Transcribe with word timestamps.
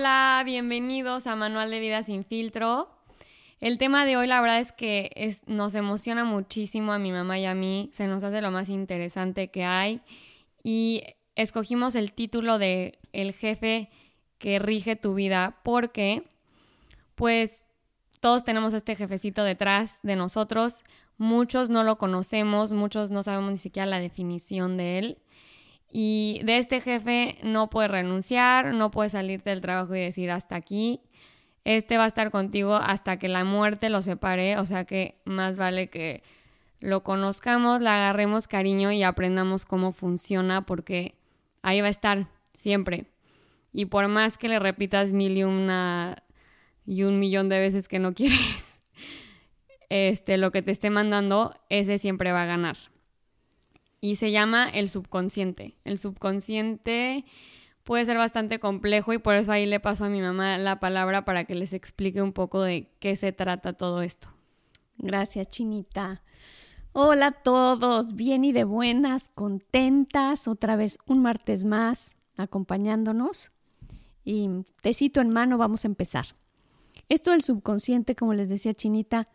Hola, 0.00 0.40
bienvenidos 0.46 1.26
a 1.26 1.36
Manual 1.36 1.70
de 1.70 1.78
Vida 1.78 2.02
sin 2.02 2.24
filtro. 2.24 2.88
El 3.60 3.76
tema 3.76 4.06
de 4.06 4.16
hoy 4.16 4.26
la 4.26 4.40
verdad 4.40 4.58
es 4.58 4.72
que 4.72 5.36
nos 5.44 5.74
emociona 5.74 6.24
muchísimo 6.24 6.94
a 6.94 6.98
mi 6.98 7.12
mamá 7.12 7.38
y 7.38 7.44
a 7.44 7.52
mí, 7.52 7.90
se 7.92 8.06
nos 8.06 8.22
hace 8.22 8.40
lo 8.40 8.50
más 8.50 8.70
interesante 8.70 9.50
que 9.50 9.62
hay. 9.62 10.00
Y 10.64 11.02
escogimos 11.34 11.94
el 11.96 12.12
título 12.12 12.58
de 12.58 12.98
El 13.12 13.34
jefe 13.34 13.90
que 14.38 14.58
rige 14.58 14.96
tu 14.96 15.12
vida 15.12 15.58
porque 15.62 16.22
pues 17.14 17.62
todos 18.20 18.42
tenemos 18.42 18.72
este 18.72 18.96
jefecito 18.96 19.44
detrás 19.44 19.98
de 20.02 20.16
nosotros, 20.16 20.82
muchos 21.18 21.68
no 21.68 21.84
lo 21.84 21.98
conocemos, 21.98 22.72
muchos 22.72 23.10
no 23.10 23.22
sabemos 23.22 23.50
ni 23.50 23.58
siquiera 23.58 23.84
la 23.84 24.00
definición 24.00 24.78
de 24.78 24.98
él 24.98 25.18
y 25.90 26.40
de 26.44 26.58
este 26.58 26.80
jefe 26.80 27.36
no 27.42 27.68
puedes 27.68 27.90
renunciar, 27.90 28.74
no 28.74 28.90
puedes 28.90 29.12
salirte 29.12 29.50
del 29.50 29.60
trabajo 29.60 29.94
y 29.94 30.00
decir 30.00 30.30
hasta 30.30 30.54
aquí. 30.54 31.00
Este 31.64 31.98
va 31.98 32.04
a 32.04 32.08
estar 32.08 32.30
contigo 32.30 32.76
hasta 32.76 33.18
que 33.18 33.28
la 33.28 33.44
muerte 33.44 33.90
lo 33.90 34.00
separe, 34.00 34.56
o 34.58 34.66
sea 34.66 34.84
que 34.84 35.20
más 35.24 35.58
vale 35.58 35.88
que 35.88 36.22
lo 36.78 37.02
conozcamos, 37.02 37.80
le 37.82 37.90
agarremos 37.90 38.48
cariño 38.48 38.92
y 38.92 39.02
aprendamos 39.02 39.64
cómo 39.64 39.92
funciona 39.92 40.64
porque 40.64 41.16
ahí 41.62 41.80
va 41.80 41.88
a 41.88 41.90
estar 41.90 42.28
siempre. 42.54 43.06
Y 43.72 43.86
por 43.86 44.08
más 44.08 44.38
que 44.38 44.48
le 44.48 44.58
repitas 44.58 45.12
mil 45.12 45.36
y 45.36 45.44
una 45.44 46.22
y 46.86 47.02
un 47.02 47.18
millón 47.18 47.48
de 47.48 47.58
veces 47.58 47.88
que 47.88 47.98
no 47.98 48.14
quieres, 48.14 48.80
este 49.90 50.38
lo 50.38 50.52
que 50.52 50.62
te 50.62 50.70
esté 50.70 50.88
mandando, 50.88 51.54
ese 51.68 51.98
siempre 51.98 52.32
va 52.32 52.42
a 52.44 52.46
ganar 52.46 52.76
y 54.00 54.16
se 54.16 54.30
llama 54.30 54.68
el 54.68 54.88
subconsciente. 54.88 55.76
El 55.84 55.98
subconsciente 55.98 57.24
puede 57.84 58.04
ser 58.04 58.16
bastante 58.16 58.58
complejo 58.58 59.12
y 59.12 59.18
por 59.18 59.34
eso 59.34 59.52
ahí 59.52 59.66
le 59.66 59.80
paso 59.80 60.04
a 60.04 60.08
mi 60.08 60.20
mamá 60.20 60.58
la 60.58 60.80
palabra 60.80 61.24
para 61.24 61.44
que 61.44 61.54
les 61.54 61.72
explique 61.72 62.22
un 62.22 62.32
poco 62.32 62.62
de 62.62 62.90
qué 62.98 63.16
se 63.16 63.32
trata 63.32 63.72
todo 63.72 64.02
esto. 64.02 64.28
Gracias, 64.98 65.48
Chinita. 65.48 66.22
Hola 66.92 67.26
a 67.26 67.32
todos, 67.32 68.14
bien 68.14 68.44
y 68.44 68.52
de 68.52 68.64
buenas, 68.64 69.28
contentas, 69.28 70.48
otra 70.48 70.76
vez 70.76 70.98
un 71.06 71.22
martes 71.22 71.64
más 71.64 72.16
acompañándonos. 72.36 73.52
Y 74.24 74.48
tecito 74.82 75.20
en 75.20 75.30
mano, 75.30 75.56
vamos 75.56 75.84
a 75.84 75.88
empezar. 75.88 76.26
Esto 77.08 77.30
del 77.30 77.42
subconsciente, 77.42 78.14
como 78.14 78.34
les 78.34 78.48
decía 78.48 78.74
Chinita, 78.74 79.28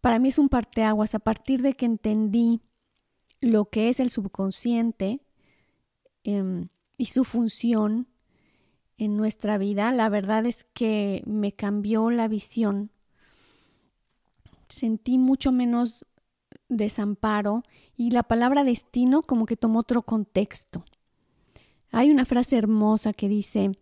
para 0.00 0.18
mí 0.18 0.28
es 0.28 0.38
un 0.38 0.48
parteaguas. 0.48 1.14
A 1.14 1.20
partir 1.20 1.62
de 1.62 1.74
que 1.74 1.86
entendí 1.86 2.60
lo 3.42 3.66
que 3.66 3.90
es 3.90 4.00
el 4.00 4.08
subconsciente 4.08 5.20
em, 6.24 6.68
y 6.96 7.06
su 7.06 7.24
función 7.24 8.06
en 8.96 9.16
nuestra 9.16 9.58
vida, 9.58 9.90
la 9.90 10.08
verdad 10.08 10.46
es 10.46 10.64
que 10.64 11.22
me 11.26 11.52
cambió 11.52 12.08
la 12.10 12.28
visión. 12.28 12.90
Sentí 14.68 15.18
mucho 15.18 15.50
menos 15.50 16.06
desamparo 16.68 17.64
y 17.96 18.12
la 18.12 18.22
palabra 18.22 18.62
destino 18.62 19.22
como 19.22 19.44
que 19.44 19.56
tomó 19.56 19.80
otro 19.80 20.02
contexto. 20.02 20.84
Hay 21.90 22.12
una 22.12 22.24
frase 22.24 22.56
hermosa 22.56 23.12
que 23.12 23.28
dice 23.28 23.72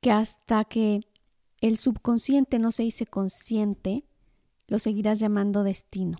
que 0.00 0.10
hasta 0.10 0.64
que 0.64 1.02
el 1.60 1.76
subconsciente 1.76 2.58
no 2.58 2.72
se 2.72 2.84
hice 2.84 3.04
consciente, 3.04 4.04
lo 4.68 4.78
seguirás 4.78 5.18
llamando 5.18 5.64
destino. 5.64 6.16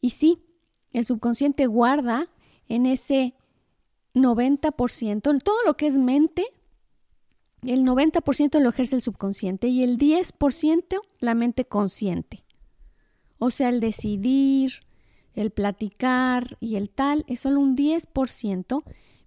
Y 0.00 0.10
sí, 0.10 0.44
el 0.92 1.04
subconsciente 1.04 1.66
guarda 1.66 2.28
en 2.68 2.86
ese 2.86 3.34
90%, 4.14 5.30
en 5.30 5.38
todo 5.40 5.56
lo 5.64 5.76
que 5.76 5.86
es 5.86 5.98
mente, 5.98 6.44
el 7.62 7.84
90% 7.84 8.58
lo 8.60 8.68
ejerce 8.68 8.96
el 8.96 9.02
subconsciente 9.02 9.68
y 9.68 9.82
el 9.82 9.98
10% 9.98 11.00
la 11.20 11.34
mente 11.34 11.64
consciente. 11.64 12.44
O 13.38 13.50
sea, 13.50 13.68
el 13.68 13.80
decidir, 13.80 14.72
el 15.34 15.50
platicar 15.50 16.56
y 16.60 16.76
el 16.76 16.90
tal 16.90 17.24
es 17.28 17.40
solo 17.40 17.60
un 17.60 17.76
10%, 17.76 18.82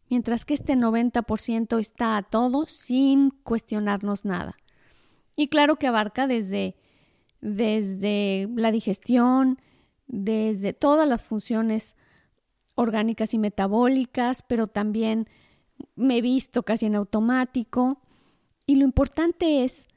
mientras 0.10 0.46
que 0.46 0.54
este 0.54 0.76
90% 0.76 1.80
está 1.80 2.18
a 2.18 2.24
todo 2.24 2.66
sin 2.68 3.32
cuestionarnos 3.32 4.26
nada. 4.26 4.58
Y 5.36 5.48
claro 5.48 5.78
que 5.78 5.88
abarca 5.88 6.28
desde, 6.28 6.76
desde 7.42 8.50
la 8.56 8.72
digestión, 8.72 9.60
desde 10.08 10.74
todas 10.74 11.08
las 11.08 11.24
funciones 11.24 11.96
orgánicas 12.76 13.34
y 13.34 13.38
metabólicas, 13.38 14.44
pero 14.44 14.68
también 14.68 15.28
me 15.96 16.18
he 16.18 16.22
visto 16.22 16.64
casi 16.64 16.86
en 16.86 16.96
automático. 16.96 18.02
Y 18.66 18.76
lo 18.76 18.86
importante 18.86 19.64
es, 19.64 19.88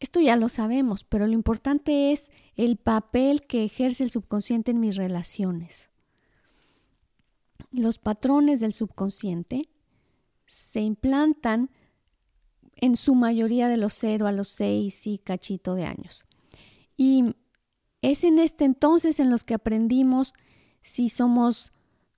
esto 0.00 0.20
ya 0.20 0.36
lo 0.36 0.48
sabemos, 0.48 1.04
pero 1.04 1.26
lo 1.26 1.32
importante 1.32 2.12
es 2.12 2.30
el 2.56 2.76
papel 2.76 3.46
que 3.46 3.64
ejerce 3.64 4.04
el 4.04 4.10
subconsciente 4.10 4.70
en 4.70 4.80
mis 4.80 4.96
relaciones. 4.96 5.88
Los 7.70 7.98
patrones 7.98 8.60
del 8.60 8.72
subconsciente 8.72 9.68
se 10.46 10.80
implantan 10.80 11.70
en 12.76 12.96
su 12.96 13.14
mayoría 13.14 13.68
de 13.68 13.76
los 13.76 13.94
0 13.94 14.26
a 14.26 14.32
los 14.32 14.48
6 14.48 15.06
y 15.06 15.18
cachito 15.18 15.74
de 15.74 15.86
años. 15.86 16.26
Y 16.96 17.34
es 18.02 18.24
en 18.24 18.38
este 18.38 18.64
entonces 18.64 19.20
en 19.20 19.30
los 19.30 19.44
que 19.44 19.54
aprendimos 19.54 20.34
si 20.82 21.08
somos, 21.08 21.72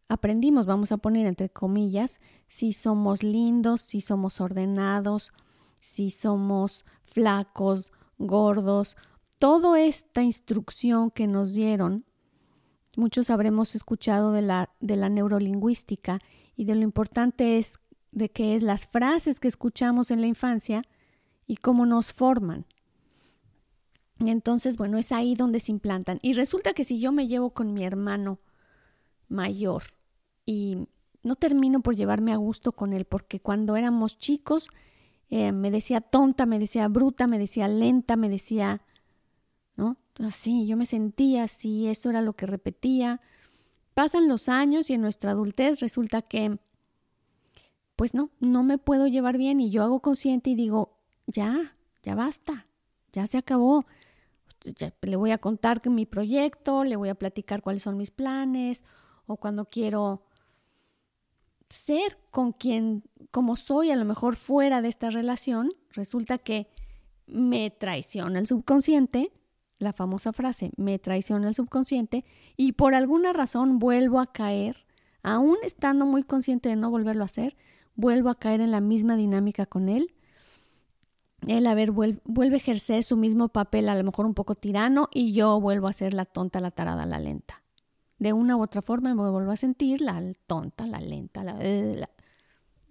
aprendimos, 0.09 0.67
vamos 0.67 0.91
a 0.91 0.97
poner 0.97 1.27
entre 1.27 1.51
comillas, 1.51 2.19
si 2.49 2.73
somos 2.73 3.23
lindos, 3.23 3.83
si 3.83 4.01
somos 4.01 4.41
ordenados, 4.41 5.33
si 5.81 6.11
somos 6.11 6.85
flacos, 7.05 7.93
gordos, 8.17 8.97
toda 9.39 9.79
esta 9.81 10.23
instrucción 10.23 11.11
que 11.11 11.27
nos 11.27 11.53
dieron, 11.53 12.07
muchos 12.97 13.29
habremos 13.29 13.75
escuchado 13.75 14.33
de 14.33 14.41
la, 14.41 14.71
de 14.81 14.97
la 14.97 15.11
neurolingüística 15.11 16.21
y 16.57 16.65
de 16.65 16.75
lo 16.77 16.83
importante 16.83 17.59
es 17.59 17.79
de 18.13 18.31
que 18.31 18.55
es 18.55 18.63
las 18.63 18.87
frases 18.87 19.41
que 19.41 19.49
escuchamos 19.49 20.11
en 20.11 20.23
la 20.23 20.27
infancia 20.29 20.83
y 21.47 21.57
cómo 21.57 21.85
nos 21.85 22.13
forman. 22.13 22.65
Entonces, 24.21 24.77
bueno, 24.77 24.99
es 24.99 25.13
ahí 25.13 25.35
donde 25.35 25.61
se 25.61 25.73
implantan. 25.73 26.19
Y 26.23 26.35
resulta 26.35 26.73
que 26.73 26.85
si 26.85 27.01
yo 27.01 27.13
me 27.13 27.27
llevo 27.27 27.51
con 27.51 27.73
mi 27.73 27.85
hermano 27.85 28.39
mayor 29.29 29.83
y 30.47 30.87
no 31.23 31.35
termino 31.35 31.81
por 31.81 31.97
llevarme 31.97 32.33
a 32.33 32.37
gusto 32.37 32.73
con 32.73 32.93
él, 32.93 33.05
porque 33.07 33.41
cuando 33.41 33.77
éramos 33.77 34.19
chicos 34.19 34.69
eh, 35.31 35.53
me 35.53 35.71
decía 35.71 36.01
tonta, 36.01 36.47
me 36.47 36.59
decía 36.59 36.87
bruta, 36.89 37.27
me 37.27 37.39
decía 37.39 37.67
lenta, 37.67 38.17
me 38.17 38.29
decía, 38.29 38.83
¿no? 39.77 39.97
Así, 40.21 40.67
yo 40.67 40.77
me 40.77 40.87
sentía 40.87 41.45
así, 41.45 41.89
eso 41.89 42.11
era 42.11 42.23
lo 42.23 42.35
que 42.35 42.47
repetía. 42.47 43.21
Pasan 43.95 44.29
los 44.29 44.49
años 44.49 44.91
y 44.91 44.95
en 44.95 45.01
nuestra 45.01 45.33
adultez 45.33 45.81
resulta 45.81 46.23
que, 46.23 46.59
pues 47.97 48.15
no, 48.15 48.31
no 48.39 48.63
me 48.63 48.79
puedo 48.79 49.07
llevar 49.07 49.39
bien 49.39 49.61
y 49.61 49.71
yo 49.71 49.83
hago 49.83 50.01
consciente 50.01 50.51
y 50.51 50.55
digo, 50.55 50.99
ya, 51.27 51.77
ya 52.03 52.15
basta, 52.15 52.67
ya 53.13 53.27
se 53.27 53.39
acabó 53.39 53.87
le 55.03 55.17
voy 55.17 55.31
a 55.31 55.39
contar 55.39 55.87
mi 55.89 56.07
proyecto, 56.07 56.85
le 56.85 56.97
voy 56.97 57.11
a 57.11 57.15
platicar 57.15 57.63
cuáles 57.63 57.83
son 57.83 57.97
mis 57.97 58.11
planes 58.11 58.83
o 59.27 59.37
cuando 59.37 59.67
quiero 59.67 60.23
ser 61.69 62.19
con 62.31 62.53
quien, 62.53 63.05
como 63.31 63.57
soy, 63.57 63.91
a 63.91 63.97
lo 63.97 64.05
mejor 64.05 64.37
fuera 64.37 64.83
de 64.83 64.89
esta 64.89 65.11
relación, 65.11 65.71
resulta 65.93 66.39
que 66.39 66.69
me 67.27 67.71
traiciona 67.71 68.39
el 68.39 68.47
subconsciente, 68.47 69.33
la 69.79 69.93
famosa 69.93 70.33
frase, 70.33 70.71
me 70.77 70.99
traiciona 70.99 71.49
el 71.49 71.55
subconsciente, 71.55 72.25
y 72.57 72.73
por 72.73 72.95
alguna 72.95 73.33
razón 73.33 73.79
vuelvo 73.79 74.21
a 74.21 74.33
caer, 74.33 74.87
aún 75.23 75.57
estando 75.63 76.07
muy 76.07 76.23
consciente 76.23 76.69
de 76.69 76.77
no 76.77 76.91
volverlo 76.91 77.23
a 77.23 77.27
hacer, 77.27 77.57
vuelvo 77.97 78.29
a 78.29 78.39
caer 78.39 78.61
en 78.61 78.71
la 78.71 78.81
misma 78.81 79.17
dinámica 79.17 79.67
con 79.67 79.89
él 79.89 80.15
él 81.49 81.67
a 81.67 81.75
ver 81.75 81.91
vuelve, 81.91 82.21
a 82.55 82.57
ejercer 82.57 83.03
su 83.05 83.17
mismo 83.17 83.49
papel, 83.49 83.89
a 83.89 83.95
lo 83.95 84.05
mejor 84.05 84.27
un 84.27 84.35
poco 84.35 84.55
tirano, 84.55 85.09
y 85.13 85.33
yo 85.33 85.61
vuelvo 85.61 85.89
a 85.89 85.93
ser 85.93 86.15
la 86.15 86.25
tonta, 86.25 86.61
la 86.61 86.71
tarada, 86.71 87.07
la 87.07 87.19
lenta. 87.19 87.63
De 88.19 88.33
una 88.33 88.57
u 88.57 88.63
otra 88.63 88.83
forma 88.83 89.15
me 89.15 89.29
vuelvo 89.29 89.51
a 89.51 89.57
sentir 89.57 90.01
la 90.01 90.23
tonta, 90.47 90.87
la 90.87 91.01
lenta, 91.01 91.43
la, 91.43 91.55
la 91.55 92.09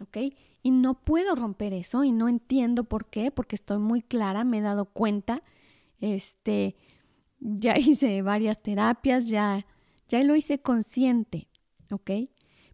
¿ok? 0.02 0.18
Y 0.62 0.72
no 0.72 0.94
puedo 0.94 1.36
romper 1.36 1.74
eso 1.74 2.04
y 2.04 2.12
no 2.12 2.30
entiendo 2.30 2.84
por 2.84 3.08
qué, 3.08 3.32
porque 3.32 3.56
estoy 3.56 3.80
muy 3.80 4.02
clara, 4.02 4.44
me 4.44 4.60
he 4.60 4.62
dado 4.62 4.86
cuenta, 4.86 5.44
este, 6.00 6.76
ya 7.40 7.78
hice 7.78 8.22
varias 8.22 8.62
terapias, 8.62 9.28
ya, 9.28 9.66
ya 10.08 10.24
lo 10.24 10.36
hice 10.36 10.60
consciente, 10.60 11.48
¿ok? 11.92 12.12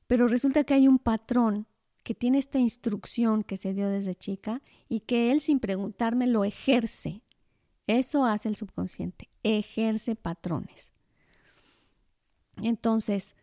Pero 0.08 0.28
resulta 0.28 0.64
que 0.64 0.74
hay 0.74 0.88
un 0.88 1.00
patrón 1.00 1.68
que 2.04 2.16
tiene 2.16 2.38
esta 2.38 2.60
instrucción 2.60 3.44
que 3.44 3.58
se 3.58 3.74
dio 3.74 3.90
desde 3.90 4.16
chica 4.16 4.62
y 4.88 5.02
que 5.02 5.32
él 5.32 5.42
sin 5.42 5.60
preguntarme 5.60 6.28
lo 6.28 6.44
ejerce. 6.44 7.22
Eso 7.88 8.26
hace 8.26 8.50
el 8.50 8.56
subconsciente, 8.56 9.30
ejerce 9.44 10.16
patrones. 10.16 10.92
Entonces, 12.58 13.36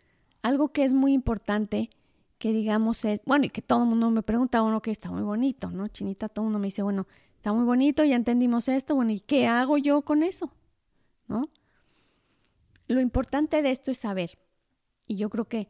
algo 0.42 0.68
que 0.68 0.84
es 0.84 0.94
muy 0.94 1.12
importante 1.12 1.90
que 2.38 2.52
digamos 2.52 3.04
es, 3.04 3.20
bueno, 3.24 3.46
y 3.46 3.50
que 3.50 3.62
todo 3.62 3.82
el 3.82 3.88
mundo 3.88 4.10
me 4.10 4.22
pregunta, 4.22 4.62
uno 4.62 4.82
que 4.82 4.90
está 4.90 5.10
muy 5.10 5.22
bonito, 5.22 5.70
¿no? 5.70 5.88
Chinita, 5.88 6.28
todo 6.28 6.42
el 6.42 6.46
mundo 6.46 6.58
me 6.58 6.66
dice, 6.66 6.82
bueno, 6.82 7.06
está 7.34 7.52
muy 7.52 7.64
bonito, 7.64 8.04
ya 8.04 8.16
entendimos 8.16 8.68
esto, 8.68 8.94
bueno, 8.94 9.12
¿y 9.12 9.20
qué 9.20 9.46
hago 9.46 9.78
yo 9.78 10.02
con 10.02 10.22
eso? 10.22 10.52
¿No? 11.28 11.48
Lo 12.88 13.00
importante 13.00 13.62
de 13.62 13.70
esto 13.70 13.90
es 13.90 13.98
saber, 13.98 14.38
y 15.06 15.16
yo 15.16 15.30
creo 15.30 15.46
que 15.46 15.68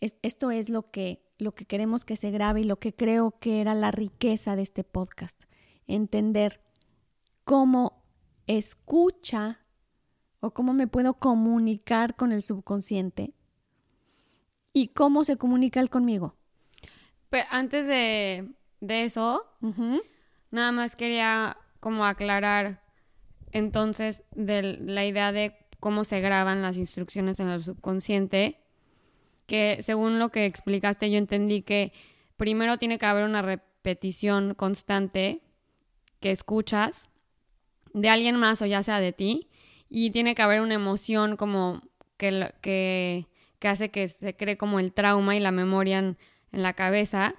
esto 0.00 0.50
es 0.50 0.68
lo 0.70 0.90
que, 0.90 1.22
lo 1.38 1.54
que 1.54 1.64
queremos 1.64 2.04
que 2.04 2.16
se 2.16 2.30
grabe 2.30 2.60
y 2.60 2.64
lo 2.64 2.76
que 2.76 2.92
creo 2.92 3.38
que 3.38 3.60
era 3.60 3.74
la 3.74 3.90
riqueza 3.90 4.56
de 4.56 4.62
este 4.62 4.84
podcast, 4.84 5.40
entender 5.86 6.60
cómo 7.44 8.02
escucha 8.46 9.60
o 10.40 10.52
cómo 10.52 10.72
me 10.72 10.86
puedo 10.86 11.14
comunicar 11.14 12.16
con 12.16 12.32
el 12.32 12.42
subconsciente 12.42 13.32
y 14.72 14.88
cómo 14.88 15.24
se 15.24 15.36
comunica 15.36 15.80
él 15.80 15.90
conmigo. 15.90 16.36
Pero 17.30 17.46
antes 17.50 17.86
de, 17.86 18.48
eso, 18.80 19.44
nada 20.50 20.72
más 20.72 20.96
quería 20.96 21.56
como 21.80 22.04
aclarar 22.04 22.82
entonces 23.52 24.24
de 24.34 24.62
la 24.62 25.04
idea 25.04 25.32
de 25.32 25.54
cómo 25.80 26.04
se 26.04 26.20
graban 26.20 26.62
las 26.62 26.76
instrucciones 26.76 27.38
en 27.40 27.48
el 27.48 27.62
subconsciente, 27.62 28.60
que 29.48 29.78
según 29.82 30.20
lo 30.20 30.28
que 30.28 30.46
explicaste 30.46 31.10
yo 31.10 31.18
entendí 31.18 31.62
que 31.62 31.92
primero 32.36 32.78
tiene 32.78 33.00
que 33.00 33.06
haber 33.06 33.24
una 33.24 33.42
repetición 33.42 34.54
constante 34.54 35.42
que 36.20 36.30
escuchas 36.30 37.08
de 37.94 38.08
alguien 38.08 38.36
más 38.36 38.62
o 38.62 38.66
ya 38.66 38.84
sea 38.84 39.00
de 39.00 39.12
ti 39.12 39.48
y 39.88 40.10
tiene 40.10 40.36
que 40.36 40.42
haber 40.42 40.60
una 40.60 40.74
emoción 40.74 41.36
como 41.36 41.80
que, 42.16 42.52
que 42.60 43.26
que 43.58 43.68
hace 43.68 43.90
que 43.90 44.06
se 44.08 44.36
cree 44.36 44.56
como 44.56 44.78
el 44.78 44.92
trauma 44.92 45.36
y 45.36 45.40
la 45.40 45.50
memoria 45.52 45.98
en, 45.98 46.16
la 46.50 46.72
cabeza 46.72 47.34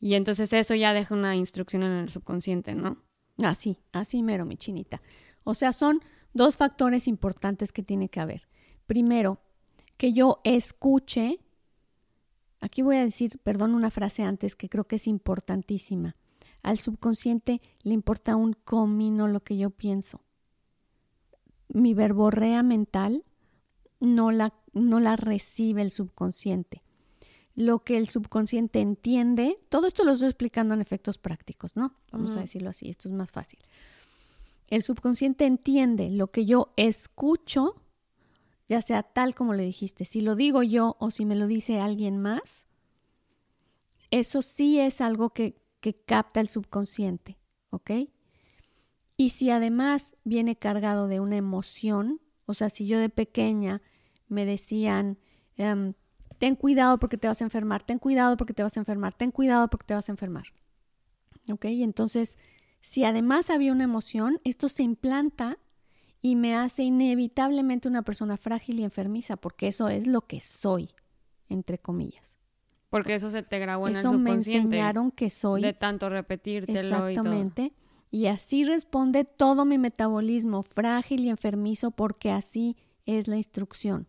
y 0.00 0.14
entonces 0.14 0.52
eso 0.54 0.74
ya 0.74 0.94
deja 0.94 1.14
una 1.14 1.36
instrucción 1.36 1.82
en 1.82 1.92
el 1.92 2.08
subconsciente, 2.08 2.74
¿no? 2.74 2.96
Así, 3.42 3.78
así 3.92 4.22
mero, 4.22 4.46
mi 4.46 4.56
chinita. 4.56 5.02
O 5.44 5.54
sea, 5.54 5.74
son 5.74 6.00
dos 6.32 6.56
factores 6.56 7.06
importantes 7.06 7.72
que 7.72 7.82
tiene 7.82 8.08
que 8.08 8.20
haber. 8.20 8.48
Primero, 8.86 9.38
que 9.98 10.14
yo 10.14 10.40
escuche, 10.44 11.40
aquí 12.64 12.82
voy 12.82 12.96
a 12.96 13.04
decir, 13.04 13.38
perdón, 13.42 13.74
una 13.74 13.90
frase 13.90 14.22
antes 14.22 14.56
que 14.56 14.68
creo 14.68 14.84
que 14.84 14.96
es 14.96 15.06
importantísima. 15.06 16.16
Al 16.62 16.78
subconsciente 16.78 17.60
le 17.82 17.92
importa 17.92 18.36
un 18.36 18.54
comino 18.54 19.28
lo 19.28 19.40
que 19.40 19.56
yo 19.56 19.70
pienso. 19.70 20.22
Mi 21.68 21.92
verborrea 21.92 22.62
mental 22.62 23.24
no 24.00 24.30
la 24.30 24.54
no 24.74 25.00
la 25.00 25.16
recibe 25.16 25.82
el 25.82 25.90
subconsciente. 25.90 26.82
Lo 27.54 27.84
que 27.84 27.96
el 27.96 28.08
subconsciente 28.08 28.80
entiende, 28.80 29.58
todo 29.68 29.86
esto 29.86 30.04
lo 30.04 30.12
estoy 30.12 30.28
explicando 30.28 30.74
en 30.74 30.80
efectos 30.80 31.18
prácticos, 31.18 31.76
¿no? 31.76 31.94
Vamos 32.10 32.34
a 32.34 32.40
decirlo 32.40 32.70
así, 32.70 32.88
esto 32.88 33.08
es 33.08 33.14
más 33.14 33.30
fácil. 33.30 33.60
El 34.70 34.82
subconsciente 34.82 35.46
entiende 35.46 36.10
lo 36.10 36.32
que 36.32 36.46
yo 36.46 36.72
escucho, 36.76 37.76
ya 38.66 38.82
sea 38.82 39.02
tal 39.02 39.34
como 39.34 39.54
le 39.54 39.62
dijiste, 39.62 40.04
si 40.04 40.20
lo 40.20 40.34
digo 40.34 40.62
yo 40.62 40.96
o 40.98 41.10
si 41.10 41.24
me 41.24 41.36
lo 41.36 41.46
dice 41.46 41.80
alguien 41.80 42.18
más, 42.18 42.66
eso 44.10 44.42
sí 44.42 44.78
es 44.78 45.00
algo 45.00 45.30
que, 45.30 45.60
que 45.80 45.94
capta 45.94 46.40
el 46.40 46.48
subconsciente, 46.48 47.38
¿ok? 47.70 47.90
Y 49.16 49.30
si 49.30 49.50
además 49.50 50.16
viene 50.24 50.56
cargado 50.56 51.08
de 51.08 51.20
una 51.20 51.36
emoción, 51.36 52.20
o 52.46 52.54
sea, 52.54 52.70
si 52.70 52.86
yo 52.86 52.98
de 52.98 53.08
pequeña 53.08 53.82
me 54.28 54.44
decían, 54.44 55.18
em, 55.56 55.94
ten 56.38 56.56
cuidado 56.56 56.98
porque 56.98 57.16
te 57.16 57.28
vas 57.28 57.40
a 57.40 57.44
enfermar, 57.44 57.84
ten 57.84 57.98
cuidado 57.98 58.36
porque 58.36 58.54
te 58.54 58.62
vas 58.62 58.76
a 58.76 58.80
enfermar, 58.80 59.14
ten 59.14 59.30
cuidado 59.30 59.68
porque 59.68 59.86
te 59.86 59.94
vas 59.94 60.08
a 60.08 60.12
enfermar. 60.12 60.46
¿Ok? 61.50 61.66
Entonces, 61.66 62.38
si 62.80 63.04
además 63.04 63.50
había 63.50 63.72
una 63.72 63.84
emoción, 63.84 64.40
esto 64.44 64.68
se 64.68 64.82
implanta 64.82 65.58
y 66.24 66.36
me 66.36 66.56
hace 66.56 66.84
inevitablemente 66.84 67.86
una 67.86 68.00
persona 68.00 68.38
frágil 68.38 68.80
y 68.80 68.84
enfermiza, 68.84 69.36
porque 69.36 69.68
eso 69.68 69.90
es 69.90 70.06
lo 70.06 70.22
que 70.22 70.40
soy, 70.40 70.88
entre 71.50 71.78
comillas. 71.78 72.32
Porque 72.88 73.16
eso 73.16 73.30
se 73.30 73.42
te 73.42 73.58
grabó 73.58 73.88
en 73.88 73.96
el 73.96 74.02
subconsciente. 74.02 74.68
me 74.68 74.76
enseñaron 74.76 75.10
que 75.10 75.28
soy. 75.28 75.60
De 75.60 75.74
tanto 75.74 76.08
repetírtelo 76.08 77.08
Exactamente. 77.08 77.74
y 78.10 78.28
así 78.28 78.64
responde 78.64 79.26
todo 79.26 79.66
mi 79.66 79.76
metabolismo 79.76 80.62
frágil 80.62 81.26
y 81.26 81.28
enfermizo 81.28 81.90
porque 81.90 82.30
así 82.30 82.78
es 83.04 83.28
la 83.28 83.36
instrucción. 83.36 84.06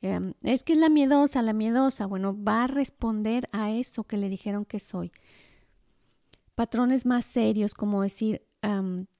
Em, 0.00 0.34
es 0.42 0.64
que 0.64 0.72
es 0.72 0.80
la 0.80 0.88
miedosa, 0.88 1.40
la 1.42 1.52
miedosa. 1.52 2.06
Bueno, 2.06 2.36
va 2.36 2.64
a 2.64 2.66
responder 2.66 3.48
a 3.52 3.70
eso 3.70 4.02
que 4.02 4.16
le 4.16 4.28
dijeron 4.28 4.64
que 4.64 4.80
soy. 4.80 5.12
Patrones 6.56 7.06
más 7.06 7.24
serios, 7.24 7.74
como 7.74 8.02
decir, 8.02 8.42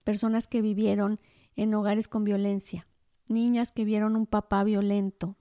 personas 0.02 0.48
que 0.48 0.62
vivieron 0.62 1.20
en 1.56 1.74
hogares 1.74 2.08
con 2.08 2.24
violencia, 2.24 2.86
niñas 3.28 3.72
que 3.72 3.84
vieron 3.84 4.16
un 4.16 4.26
papá 4.26 4.64
violento. 4.64 5.36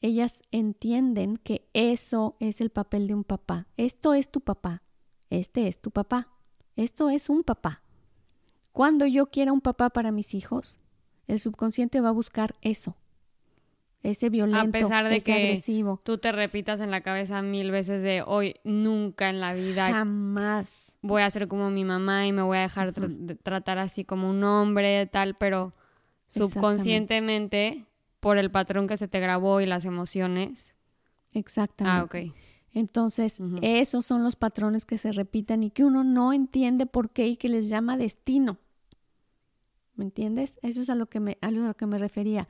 Ellas 0.00 0.42
entienden 0.52 1.36
que 1.36 1.68
eso 1.72 2.36
es 2.40 2.60
el 2.60 2.70
papel 2.70 3.08
de 3.08 3.14
un 3.14 3.24
papá. 3.24 3.66
Esto 3.76 4.14
es 4.14 4.30
tu 4.30 4.40
papá. 4.40 4.82
Este 5.28 5.66
es 5.66 5.80
tu 5.80 5.90
papá. 5.90 6.28
Esto 6.76 7.10
es 7.10 7.28
un 7.28 7.42
papá. 7.42 7.82
Cuando 8.72 9.06
yo 9.06 9.26
quiera 9.26 9.52
un 9.52 9.60
papá 9.60 9.90
para 9.90 10.12
mis 10.12 10.34
hijos, 10.34 10.78
el 11.26 11.40
subconsciente 11.40 12.00
va 12.00 12.10
a 12.10 12.12
buscar 12.12 12.54
eso 12.62 12.96
ese 14.02 14.30
violento, 14.30 14.78
a 14.78 14.80
pesar 14.80 15.08
de 15.08 15.20
que 15.20 15.32
agresivo. 15.32 16.00
tú 16.04 16.18
te 16.18 16.32
repitas 16.32 16.80
en 16.80 16.90
la 16.90 17.00
cabeza 17.00 17.42
mil 17.42 17.70
veces 17.70 18.02
de 18.02 18.22
hoy 18.22 18.54
nunca 18.64 19.28
en 19.28 19.40
la 19.40 19.54
vida 19.54 19.92
jamás 19.92 20.88
voy 21.02 21.22
a 21.22 21.30
ser 21.30 21.48
como 21.48 21.70
mi 21.70 21.84
mamá 21.84 22.26
y 22.26 22.32
me 22.32 22.42
voy 22.42 22.58
a 22.58 22.62
dejar 22.62 22.92
tratar 23.42 23.78
así 23.78 24.04
como 24.04 24.28
un 24.30 24.42
hombre 24.44 25.06
tal, 25.06 25.34
pero 25.34 25.72
subconscientemente 26.28 27.84
por 28.20 28.38
el 28.38 28.50
patrón 28.50 28.86
que 28.86 28.96
se 28.96 29.08
te 29.08 29.20
grabó 29.20 29.60
y 29.60 29.66
las 29.66 29.84
emociones. 29.84 30.74
Exactamente. 31.34 32.18
Ah, 32.18 32.30
ok. 32.30 32.34
Entonces, 32.74 33.38
esos 33.62 34.04
son 34.04 34.22
los 34.22 34.36
patrones 34.36 34.84
que 34.84 34.98
se 34.98 35.12
repiten 35.12 35.62
y 35.62 35.70
que 35.70 35.84
uno 35.84 36.04
no 36.04 36.32
entiende 36.32 36.86
por 36.86 37.10
qué 37.10 37.28
y 37.28 37.36
que 37.36 37.48
les 37.48 37.68
llama 37.68 37.96
destino. 37.96 38.58
¿Me 39.94 40.04
entiendes? 40.04 40.58
Eso 40.62 40.82
es 40.82 40.90
a 40.90 40.94
lo 40.94 41.06
que 41.06 41.18
me, 41.18 41.38
a 41.40 41.50
lo 41.50 41.74
que 41.74 41.86
me 41.86 41.98
refería. 41.98 42.46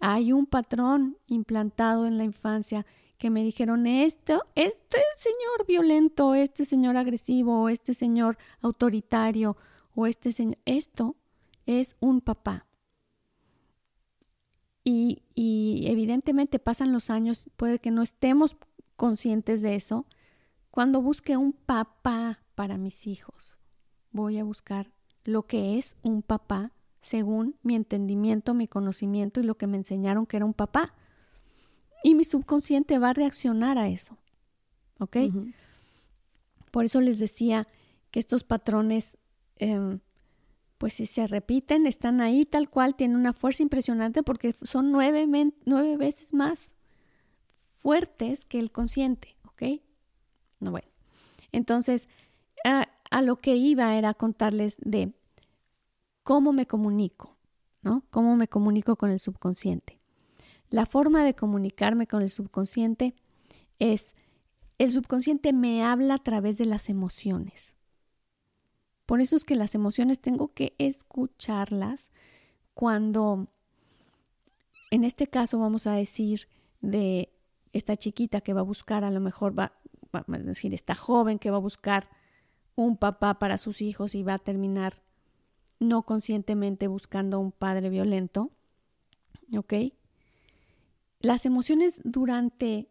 Hay 0.00 0.32
un 0.32 0.46
patrón 0.46 1.18
implantado 1.26 2.06
en 2.06 2.16
la 2.16 2.24
infancia 2.24 2.86
que 3.18 3.28
me 3.28 3.44
dijeron 3.44 3.86
esto, 3.86 4.42
este 4.54 4.98
señor 5.18 5.66
violento, 5.68 6.34
este 6.34 6.64
señor 6.64 6.96
agresivo, 6.96 7.68
este 7.68 7.92
señor 7.92 8.38
autoritario, 8.62 9.58
o 9.94 10.06
este 10.06 10.32
señor, 10.32 10.56
esto 10.64 11.16
es 11.66 11.96
un 12.00 12.22
papá. 12.22 12.66
Y, 14.84 15.22
y 15.34 15.84
evidentemente 15.88 16.58
pasan 16.58 16.92
los 16.92 17.10
años, 17.10 17.50
puede 17.58 17.78
que 17.78 17.90
no 17.90 18.00
estemos 18.00 18.56
conscientes 18.96 19.60
de 19.60 19.74
eso. 19.74 20.06
Cuando 20.70 21.02
busque 21.02 21.36
un 21.36 21.52
papá 21.52 22.42
para 22.54 22.78
mis 22.78 23.06
hijos, 23.06 23.54
voy 24.12 24.38
a 24.38 24.44
buscar 24.44 24.92
lo 25.24 25.46
que 25.46 25.76
es 25.76 25.98
un 26.02 26.22
papá 26.22 26.72
según 27.00 27.56
mi 27.62 27.74
entendimiento, 27.74 28.54
mi 28.54 28.68
conocimiento 28.68 29.40
y 29.40 29.44
lo 29.44 29.56
que 29.56 29.66
me 29.66 29.76
enseñaron 29.76 30.26
que 30.26 30.36
era 30.36 30.46
un 30.46 30.54
papá. 30.54 30.94
Y 32.02 32.14
mi 32.14 32.24
subconsciente 32.24 32.98
va 32.98 33.10
a 33.10 33.14
reaccionar 33.14 33.78
a 33.78 33.88
eso. 33.88 34.16
¿Ok? 34.98 35.16
Por 36.70 36.84
eso 36.84 37.00
les 37.00 37.18
decía 37.18 37.68
que 38.10 38.20
estos 38.20 38.44
patrones, 38.44 39.18
em, 39.56 40.00
pues 40.78 40.94
si 40.94 41.06
se 41.06 41.26
repiten, 41.26 41.86
están 41.86 42.20
ahí 42.20 42.44
tal 42.44 42.68
cual, 42.68 42.94
tienen 42.94 43.16
una 43.16 43.32
fuerza 43.32 43.62
impresionante 43.62 44.22
porque 44.22 44.54
son 44.62 44.92
nueve, 44.92 45.26
nueve 45.64 45.96
veces 45.96 46.34
más 46.34 46.74
fuertes 47.64 48.44
que 48.44 48.58
el 48.58 48.70
consciente. 48.70 49.36
¿Ok? 49.46 49.80
No, 50.60 50.70
bueno. 50.70 50.88
Entonces, 51.52 52.08
a 52.64 53.22
lo 53.22 53.36
que 53.36 53.56
iba 53.56 53.96
era 53.96 54.14
contarles 54.14 54.76
de 54.80 55.14
cómo 56.22 56.52
me 56.52 56.66
comunico, 56.66 57.36
¿no? 57.82 58.04
Cómo 58.10 58.36
me 58.36 58.48
comunico 58.48 58.96
con 58.96 59.10
el 59.10 59.20
subconsciente. 59.20 60.00
La 60.68 60.86
forma 60.86 61.24
de 61.24 61.34
comunicarme 61.34 62.06
con 62.06 62.22
el 62.22 62.30
subconsciente 62.30 63.14
es, 63.78 64.14
el 64.78 64.92
subconsciente 64.92 65.52
me 65.52 65.84
habla 65.84 66.14
a 66.14 66.22
través 66.22 66.58
de 66.58 66.66
las 66.66 66.88
emociones. 66.88 67.74
Por 69.06 69.20
eso 69.20 69.34
es 69.34 69.44
que 69.44 69.56
las 69.56 69.74
emociones 69.74 70.20
tengo 70.20 70.54
que 70.54 70.74
escucharlas 70.78 72.10
cuando, 72.74 73.48
en 74.92 75.02
este 75.02 75.26
caso 75.26 75.58
vamos 75.58 75.88
a 75.88 75.92
decir 75.92 76.46
de 76.80 77.32
esta 77.72 77.96
chiquita 77.96 78.40
que 78.40 78.52
va 78.52 78.60
a 78.60 78.64
buscar, 78.64 79.02
a 79.04 79.10
lo 79.10 79.20
mejor 79.20 79.58
va, 79.58 79.72
a 80.12 80.24
decir, 80.38 80.74
esta 80.74 80.94
joven 80.94 81.38
que 81.38 81.50
va 81.50 81.56
a 81.56 81.60
buscar 81.60 82.08
un 82.76 82.96
papá 82.96 83.38
para 83.38 83.58
sus 83.58 83.82
hijos 83.82 84.14
y 84.14 84.22
va 84.22 84.34
a 84.34 84.38
terminar 84.38 85.02
no 85.80 86.02
conscientemente 86.02 86.86
buscando 86.86 87.40
un 87.40 87.50
padre 87.50 87.90
violento. 87.90 88.52
¿Ok? 89.56 89.74
Las 91.20 91.44
emociones 91.44 92.00
durante 92.04 92.88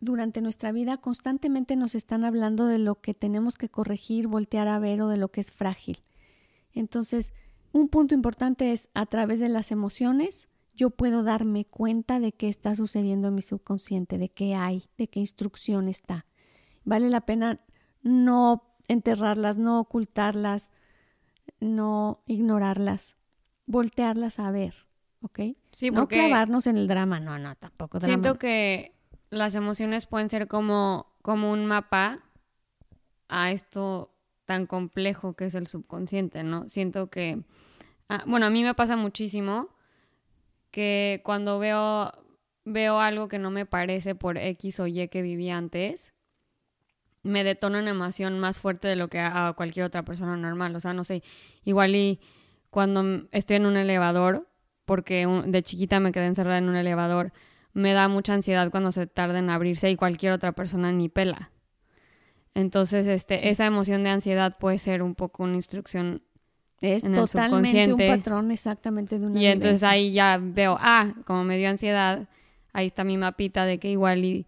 durante 0.00 0.40
nuestra 0.40 0.70
vida 0.72 0.98
constantemente 0.98 1.74
nos 1.76 1.94
están 1.94 2.24
hablando 2.24 2.66
de 2.66 2.78
lo 2.78 3.00
que 3.00 3.14
tenemos 3.14 3.56
que 3.56 3.68
corregir, 3.68 4.28
voltear 4.28 4.68
a 4.68 4.78
ver 4.78 5.02
o 5.02 5.08
de 5.08 5.16
lo 5.16 5.28
que 5.28 5.40
es 5.40 5.50
frágil. 5.50 5.98
Entonces, 6.72 7.32
un 7.72 7.88
punto 7.88 8.14
importante 8.14 8.72
es 8.72 8.88
a 8.94 9.06
través 9.06 9.40
de 9.40 9.48
las 9.48 9.72
emociones, 9.72 10.48
yo 10.74 10.90
puedo 10.90 11.24
darme 11.24 11.64
cuenta 11.64 12.20
de 12.20 12.32
qué 12.32 12.48
está 12.48 12.76
sucediendo 12.76 13.28
en 13.28 13.34
mi 13.34 13.42
subconsciente, 13.42 14.16
de 14.16 14.28
qué 14.28 14.54
hay, 14.54 14.84
de 14.96 15.08
qué 15.08 15.18
instrucción 15.18 15.88
está. 15.88 16.26
Vale 16.84 17.10
la 17.10 17.22
pena 17.22 17.60
no 18.02 18.62
enterrarlas, 18.86 19.58
no 19.58 19.80
ocultarlas, 19.80 20.70
no 21.60 22.22
ignorarlas, 22.26 23.16
voltearlas 23.66 24.38
a 24.38 24.50
ver, 24.50 24.74
¿ok? 25.22 25.40
Sí, 25.72 25.90
no 25.90 26.08
clavarnos 26.08 26.66
en 26.66 26.76
el 26.76 26.88
drama, 26.88 27.20
no, 27.20 27.38
no, 27.38 27.56
tampoco 27.56 27.98
drama. 27.98 28.12
siento 28.12 28.38
que 28.38 28.94
las 29.30 29.54
emociones 29.54 30.06
pueden 30.06 30.30
ser 30.30 30.48
como, 30.48 31.06
como 31.22 31.52
un 31.52 31.66
mapa 31.66 32.20
a 33.28 33.52
esto 33.52 34.14
tan 34.44 34.66
complejo 34.66 35.34
que 35.34 35.46
es 35.46 35.54
el 35.54 35.66
subconsciente, 35.66 36.42
¿no? 36.42 36.68
Siento 36.68 37.10
que, 37.10 37.42
ah, 38.08 38.24
bueno, 38.26 38.46
a 38.46 38.50
mí 38.50 38.62
me 38.62 38.74
pasa 38.74 38.96
muchísimo 38.96 39.68
que 40.70 41.20
cuando 41.24 41.58
veo, 41.58 42.12
veo 42.64 43.00
algo 43.00 43.28
que 43.28 43.38
no 43.38 43.50
me 43.50 43.66
parece 43.66 44.14
por 44.14 44.38
X 44.38 44.80
o 44.80 44.86
Y 44.86 45.08
que 45.08 45.22
viví 45.22 45.50
antes, 45.50 46.12
me 47.28 47.44
detona 47.44 47.78
una 47.80 47.90
emoción 47.90 48.38
más 48.40 48.58
fuerte 48.58 48.88
de 48.88 48.96
lo 48.96 49.08
que 49.08 49.20
a 49.20 49.52
cualquier 49.56 49.86
otra 49.86 50.02
persona 50.04 50.36
normal. 50.36 50.74
O 50.76 50.80
sea, 50.80 50.92
no 50.94 51.04
sé, 51.04 51.22
igual 51.64 51.94
y 51.94 52.18
cuando 52.70 53.26
estoy 53.32 53.56
en 53.56 53.66
un 53.66 53.76
elevador, 53.76 54.48
porque 54.84 55.26
un- 55.26 55.52
de 55.52 55.62
chiquita 55.62 56.00
me 56.00 56.12
quedé 56.12 56.26
encerrada 56.26 56.58
en 56.58 56.68
un 56.68 56.76
elevador, 56.76 57.32
me 57.74 57.92
da 57.92 58.08
mucha 58.08 58.34
ansiedad 58.34 58.70
cuando 58.70 58.90
se 58.92 59.06
tarda 59.06 59.38
en 59.38 59.50
abrirse 59.50 59.90
y 59.90 59.96
cualquier 59.96 60.32
otra 60.32 60.52
persona 60.52 60.90
ni 60.92 61.08
pela. 61.08 61.50
Entonces, 62.54 63.06
este, 63.06 63.50
esa 63.50 63.66
emoción 63.66 64.02
de 64.04 64.10
ansiedad 64.10 64.56
puede 64.58 64.78
ser 64.78 65.02
un 65.02 65.14
poco 65.14 65.44
una 65.44 65.54
instrucción 65.54 66.22
Es 66.80 67.04
en 67.04 67.14
el 67.14 67.20
totalmente 67.26 67.58
un 67.58 67.98
subconsciente. 67.98 68.08
patrón 68.08 68.50
exactamente 68.50 69.18
de 69.18 69.26
una 69.26 69.40
y 69.40 69.46
entonces 69.46 69.82
ahí 69.82 70.12
ya 70.12 70.38
veo, 70.40 70.76
ah, 70.80 71.12
como 71.24 71.44
me 71.44 71.56
dio 71.56 71.68
ansiedad, 71.68 72.28
ahí 72.72 72.86
está 72.88 73.04
mi 73.04 73.16
mapita 73.16 73.64
de 73.64 73.78
que 73.78 73.90
igual 73.90 74.24
y 74.24 74.46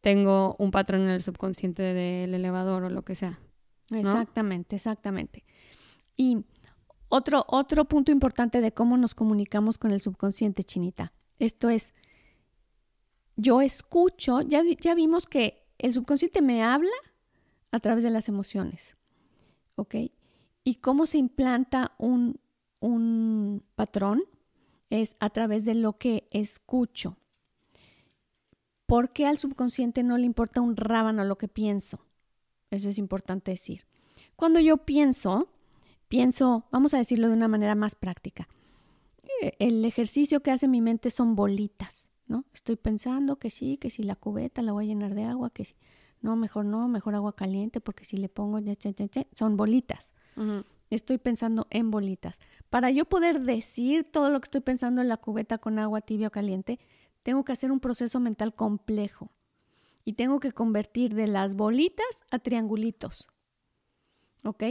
tengo 0.00 0.56
un 0.58 0.70
patrón 0.70 1.02
en 1.02 1.10
el 1.10 1.22
subconsciente 1.22 1.82
del 1.82 2.34
elevador 2.34 2.84
o 2.84 2.90
lo 2.90 3.02
que 3.02 3.14
sea. 3.14 3.38
Exactamente, 3.90 4.76
exactamente. 4.76 5.44
Y 6.16 6.44
otro, 7.08 7.44
otro 7.48 7.86
punto 7.86 8.12
importante 8.12 8.60
de 8.60 8.72
cómo 8.72 8.96
nos 8.96 9.14
comunicamos 9.14 9.78
con 9.78 9.90
el 9.90 10.00
subconsciente, 10.00 10.64
Chinita. 10.64 11.12
Esto 11.38 11.68
es, 11.68 11.92
yo 13.36 13.60
escucho, 13.62 14.42
ya, 14.42 14.62
ya 14.80 14.94
vimos 14.94 15.26
que 15.26 15.66
el 15.78 15.92
subconsciente 15.92 16.42
me 16.42 16.62
habla 16.62 16.90
a 17.72 17.80
través 17.80 18.04
de 18.04 18.10
las 18.10 18.28
emociones, 18.28 18.96
¿ok? 19.76 19.96
Y 20.62 20.76
cómo 20.76 21.06
se 21.06 21.18
implanta 21.18 21.92
un, 21.98 22.38
un 22.80 23.64
patrón 23.74 24.22
es 24.90 25.16
a 25.20 25.30
través 25.30 25.64
de 25.64 25.74
lo 25.74 25.98
que 25.98 26.28
escucho. 26.30 27.16
¿Por 28.90 29.10
qué 29.10 29.24
al 29.24 29.38
subconsciente 29.38 30.02
no 30.02 30.18
le 30.18 30.26
importa 30.26 30.60
un 30.60 30.74
rábano 30.76 31.22
lo 31.22 31.38
que 31.38 31.46
pienso? 31.46 32.00
Eso 32.72 32.88
es 32.88 32.98
importante 32.98 33.52
decir. 33.52 33.86
Cuando 34.34 34.58
yo 34.58 34.78
pienso, 34.78 35.48
pienso, 36.08 36.64
vamos 36.72 36.92
a 36.92 36.98
decirlo 36.98 37.28
de 37.28 37.34
una 37.34 37.46
manera 37.46 37.76
más 37.76 37.94
práctica. 37.94 38.48
Eh, 39.42 39.52
El 39.60 39.84
ejercicio 39.84 40.42
que 40.42 40.50
hace 40.50 40.66
mi 40.66 40.80
mente 40.80 41.10
son 41.10 41.36
bolitas, 41.36 42.08
¿no? 42.26 42.46
Estoy 42.52 42.74
pensando 42.74 43.36
que 43.36 43.50
sí, 43.50 43.76
que 43.76 43.90
si 43.90 44.02
la 44.02 44.16
cubeta 44.16 44.60
la 44.60 44.72
voy 44.72 44.86
a 44.86 44.88
llenar 44.88 45.14
de 45.14 45.22
agua, 45.22 45.50
que 45.50 45.66
sí. 45.66 45.76
No, 46.20 46.34
mejor 46.34 46.64
no, 46.64 46.88
mejor 46.88 47.14
agua 47.14 47.36
caliente, 47.36 47.80
porque 47.80 48.04
si 48.04 48.16
le 48.16 48.28
pongo, 48.28 48.58
ya, 48.58 48.72
ya, 48.72 48.90
ya, 48.90 49.06
ya, 49.06 49.24
son 49.36 49.56
bolitas. 49.56 50.10
Estoy 50.90 51.18
pensando 51.18 51.68
en 51.70 51.92
bolitas. 51.92 52.40
Para 52.70 52.90
yo 52.90 53.04
poder 53.04 53.42
decir 53.42 54.02
todo 54.10 54.30
lo 54.30 54.40
que 54.40 54.46
estoy 54.46 54.62
pensando 54.62 55.00
en 55.00 55.08
la 55.08 55.16
cubeta 55.16 55.58
con 55.58 55.78
agua 55.78 56.00
tibia 56.00 56.26
o 56.26 56.32
caliente, 56.32 56.80
tengo 57.22 57.44
que 57.44 57.52
hacer 57.52 57.70
un 57.70 57.80
proceso 57.80 58.20
mental 58.20 58.54
complejo 58.54 59.30
y 60.04 60.14
tengo 60.14 60.40
que 60.40 60.52
convertir 60.52 61.14
de 61.14 61.26
las 61.26 61.54
bolitas 61.54 62.24
a 62.30 62.38
triangulitos. 62.38 63.28
¿Ok? 64.44 64.64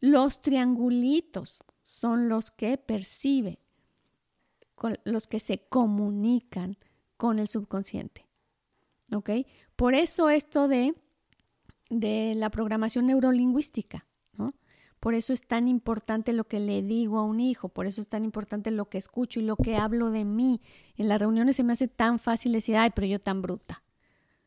Los 0.00 0.42
triangulitos 0.42 1.62
son 1.84 2.28
los 2.28 2.50
que 2.50 2.76
percibe, 2.76 3.60
los 5.04 5.26
que 5.28 5.38
se 5.38 5.66
comunican 5.68 6.76
con 7.16 7.38
el 7.38 7.46
subconsciente. 7.46 8.26
¿Ok? 9.14 9.30
Por 9.76 9.94
eso 9.94 10.28
esto 10.28 10.66
de, 10.66 10.94
de 11.90 12.34
la 12.34 12.50
programación 12.50 13.06
neurolingüística. 13.06 14.06
Por 15.02 15.14
eso 15.14 15.32
es 15.32 15.42
tan 15.42 15.66
importante 15.66 16.32
lo 16.32 16.44
que 16.44 16.60
le 16.60 16.80
digo 16.80 17.18
a 17.18 17.24
un 17.24 17.40
hijo, 17.40 17.68
por 17.68 17.86
eso 17.88 18.00
es 18.00 18.08
tan 18.08 18.22
importante 18.22 18.70
lo 18.70 18.88
que 18.88 18.98
escucho 18.98 19.40
y 19.40 19.42
lo 19.42 19.56
que 19.56 19.74
hablo 19.76 20.12
de 20.12 20.24
mí. 20.24 20.60
En 20.96 21.08
las 21.08 21.18
reuniones 21.18 21.56
se 21.56 21.64
me 21.64 21.72
hace 21.72 21.88
tan 21.88 22.20
fácil 22.20 22.52
decir, 22.52 22.76
ay, 22.76 22.90
pero 22.94 23.08
yo 23.08 23.20
tan 23.20 23.42
bruta. 23.42 23.82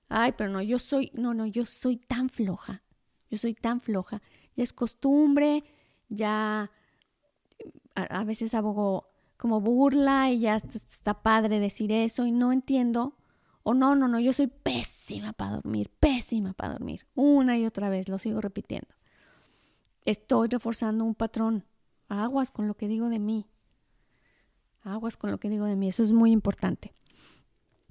Ay, 0.08 0.32
pero 0.38 0.50
no, 0.50 0.62
yo 0.62 0.80
soy, 0.80 1.12
no, 1.14 1.34
no, 1.34 1.46
yo 1.46 1.66
soy 1.66 1.98
tan 1.98 2.30
floja. 2.30 2.84
Yo 3.30 3.38
soy 3.38 3.54
tan 3.54 3.82
floja. 3.82 4.22
Ya 4.56 4.64
es 4.64 4.72
costumbre, 4.72 5.66
ya 6.08 6.72
a, 7.94 8.24
veces 8.24 8.54
hago 8.54 9.10
como 9.36 9.60
burla 9.60 10.32
y 10.32 10.40
ya 10.40 10.56
est- 10.56 10.74
está 10.74 11.22
padre 11.22 11.60
decir 11.60 11.92
eso 11.92 12.26
y 12.26 12.32
no 12.32 12.54
entiendo. 12.54 13.18
O 13.64 13.74
no, 13.74 13.94
no, 13.96 14.08
no, 14.08 14.22
yo 14.22 14.32
soy 14.32 14.48
pésima 14.48 15.34
para 15.34 15.56
dormir, 15.56 15.90
pésima 16.00 16.54
para 16.54 16.72
dormir. 16.74 17.06
Una 17.14 17.58
y 17.58 17.66
otra 17.66 17.90
vez 17.90 18.08
lo 18.08 18.20
sigo 18.20 18.40
repitiendo. 18.40 18.88
Estoy 20.06 20.48
reforzando 20.48 21.04
un 21.04 21.16
patrón. 21.16 21.66
Aguas 22.08 22.52
con 22.52 22.68
lo 22.68 22.76
que 22.76 22.88
digo 22.88 23.10
de 23.10 23.20
mí. 23.20 23.48
Aguas 24.84 25.18
con 25.18 25.32
lo 25.32 25.40
que 25.40 25.50
digo 25.50 25.66
de 25.66 25.76
mí. 25.76 25.88
Eso 25.88 26.04
es 26.04 26.12
muy 26.12 26.32
importante. 26.32 26.94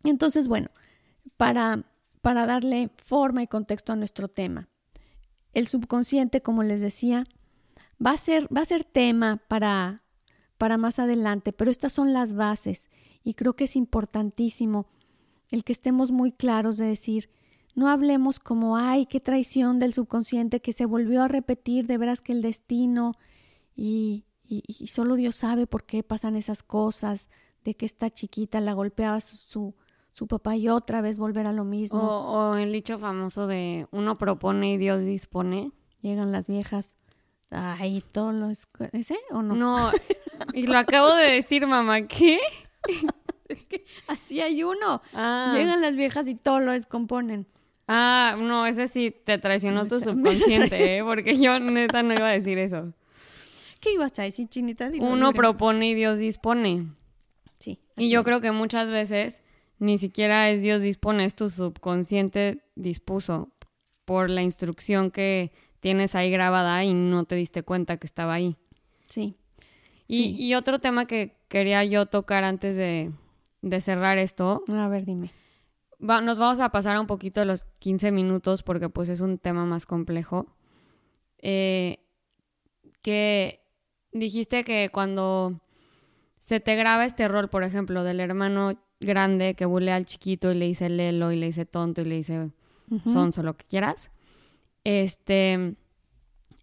Entonces, 0.05 0.49
bueno, 0.49 0.71
para, 1.37 1.85
para 2.21 2.47
darle 2.47 2.91
forma 3.05 3.43
y 3.43 3.49
contexto 3.49 3.93
a 3.93 3.97
nuestro 3.97 4.29
tema, 4.29 4.69
el 5.53 5.67
subconsciente, 5.67 6.43
como 6.43 6.63
les 6.63 6.81
decía, 6.81 7.25
va 8.05 8.13
a 8.13 8.17
ser, 8.17 8.49
va 8.55 8.61
a 8.61 8.67
ser 8.67 8.85
tema 8.85 9.41
para, 9.49 10.03
para 10.59 10.77
más 10.77 10.99
adelante, 10.99 11.53
pero 11.53 11.71
estas 11.71 11.93
son 11.93 12.13
las 12.13 12.35
bases 12.35 12.89
y 13.23 13.35
creo 13.35 13.55
que 13.55 13.65
es 13.65 13.77
importantísimo 13.77 14.87
el 15.51 15.65
que 15.65 15.73
estemos 15.73 16.11
muy 16.11 16.33
claros 16.33 16.77
de 16.77 16.87
decir, 16.87 17.31
no 17.75 17.89
hablemos 17.89 18.39
como, 18.39 18.77
ay, 18.77 19.07
qué 19.07 19.21
traición 19.21 19.79
del 19.79 19.95
subconsciente 19.95 20.61
que 20.61 20.73
se 20.73 20.87
volvió 20.87 21.23
a 21.23 21.29
repetir, 21.29 21.87
de 21.87 21.99
veras 21.99 22.21
que 22.21 22.33
el 22.33 22.43
destino 22.43 23.15
y, 23.75 24.25
y, 24.47 24.63
y 24.67 24.87
solo 24.89 25.17
Dios 25.17 25.37
sabe 25.37 25.67
por 25.67 25.85
qué 25.85 26.03
pasan 26.03 26.37
esas 26.37 26.63
cosas, 26.63 27.29
de 27.65 27.75
que 27.75 27.87
esta 27.87 28.11
chiquita 28.11 28.61
la 28.61 28.75
golpeaba 28.75 29.21
su, 29.21 29.37
su, 29.37 29.75
su 30.13 30.27
papá 30.27 30.55
y 30.57 30.69
otra 30.69 31.01
vez 31.01 31.19
volver 31.19 31.47
a 31.47 31.53
lo 31.53 31.65
mismo. 31.65 31.99
O, 32.01 32.51
o 32.53 32.57
el 32.57 32.71
dicho 32.73 32.99
famoso 32.99 33.47
de 33.47 33.89
uno 33.91 34.19
propone 34.19 34.75
y 34.75 34.77
Dios 34.77 35.03
dispone. 35.05 35.73
Llegan 36.03 36.31
las 36.31 36.47
viejas. 36.47 36.95
Ay, 37.51 38.05
todo 38.13 38.33
lo 38.33 38.51
es... 38.51 38.69
¿Ese 38.93 39.17
o 39.31 39.43
no? 39.43 39.55
No, 39.55 39.91
y 40.55 40.67
lo 40.67 40.77
acabo 40.77 41.13
de 41.15 41.31
decir, 41.33 41.67
mamá, 41.67 42.03
¿qué? 42.07 42.39
Así 44.07 44.41
hay 44.41 44.63
uno. 44.63 45.03
Ah, 45.13 45.53
Llegan 45.57 45.81
las 45.81 45.97
viejas 45.97 46.29
y 46.29 46.35
todo 46.35 46.61
lo 46.61 46.73
descomponen. 46.73 47.47
Ah 47.89 48.37
no, 48.39 48.67
ese 48.67 48.89
sí 48.89 49.15
te 49.25 49.39
traicionó 49.39 49.87
tu 49.87 50.01
subconsciente, 50.01 50.99
¿eh? 50.99 51.03
Porque 51.05 51.37
yo 51.39 51.59
neta 51.59 52.03
no 52.03 52.15
iba 52.15 52.29
a 52.29 52.33
decir 52.33 52.59
eso. 52.59 52.93
¿Qué 53.81 53.93
ibas 53.93 54.19
a 54.19 54.23
decir, 54.23 54.49
Chinita? 54.49 54.91
Uno 55.01 55.33
propone 55.33 55.89
y 55.91 55.95
Dios 55.95 56.19
dispone. 56.19 56.87
Sí. 57.59 57.79
Y 57.97 58.11
yo 58.11 58.21
es. 58.21 58.25
creo 58.25 58.41
que 58.41 58.51
muchas 58.53 58.89
veces 58.89 59.41
ni 59.79 59.99
siquiera 59.99 60.49
es 60.51 60.63
Dios 60.63 60.81
dispone, 60.83 61.25
es 61.27 61.35
tu 61.35 61.51
subconsciente 61.51 62.63
dispuso 62.77 63.51
por 64.07 64.31
la 64.31 64.43
instrucción 64.43 65.11
que 65.11 65.51
tienes 65.81 66.15
ahí 66.15 66.31
grabada 66.31 66.83
y 66.85 66.95
no 66.95 67.25
te 67.25 67.35
diste 67.35 67.63
cuenta 67.63 67.99
que 67.99 68.07
estaba 68.07 68.33
ahí. 68.35 68.57
Sí. 69.09 69.37
Y, 70.09 70.17
Sí. 70.17 70.37
y 70.39 70.55
otro 70.55 70.79
tema 70.79 71.07
que 71.07 71.37
quería 71.49 71.85
yo 71.85 72.07
tocar 72.07 72.45
antes 72.45 72.77
de, 72.77 73.11
de 73.63 73.81
cerrar 73.83 74.17
esto, 74.19 74.63
A 74.69 74.89
ver, 74.89 75.05
dime. 75.05 75.31
Va- 76.09 76.21
nos 76.21 76.39
vamos 76.39 76.61
a 76.61 76.69
pasar 76.71 76.99
un 76.99 77.07
poquito 77.07 77.41
de 77.41 77.47
los 77.47 77.65
15 77.79 78.11
minutos 78.13 78.63
porque 78.63 78.89
pues 78.89 79.09
es 79.09 79.21
un 79.21 79.39
tema 79.39 79.65
más 79.65 79.87
complejo. 79.87 80.47
Eh, 81.39 81.99
que 83.03 83.61
dijiste 84.13 84.65
que 84.65 84.91
cuando 84.93 85.61
se 86.41 86.61
te 86.61 86.77
graba 86.77 87.05
este 87.05 87.29
rol, 87.29 87.49
por 87.49 87.65
ejemplo, 87.65 88.03
del 88.05 88.21
hermano 88.21 88.75
grande 89.01 89.55
que 89.55 89.67
bulea 89.67 89.97
al 89.97 90.07
chiquito 90.07 90.51
y 90.53 90.55
le 90.55 90.67
dice 90.67 90.89
lelo 90.89 91.33
y 91.33 91.37
le 91.37 91.47
dice 91.47 91.67
tonto 91.67 92.01
y 92.01 92.05
le 92.05 92.15
dice 92.17 92.51
Ujú. 92.91 93.13
sonso, 93.13 93.43
lo 93.43 93.57
que 93.57 93.65
quieras. 93.67 94.11
Este, 94.85 95.75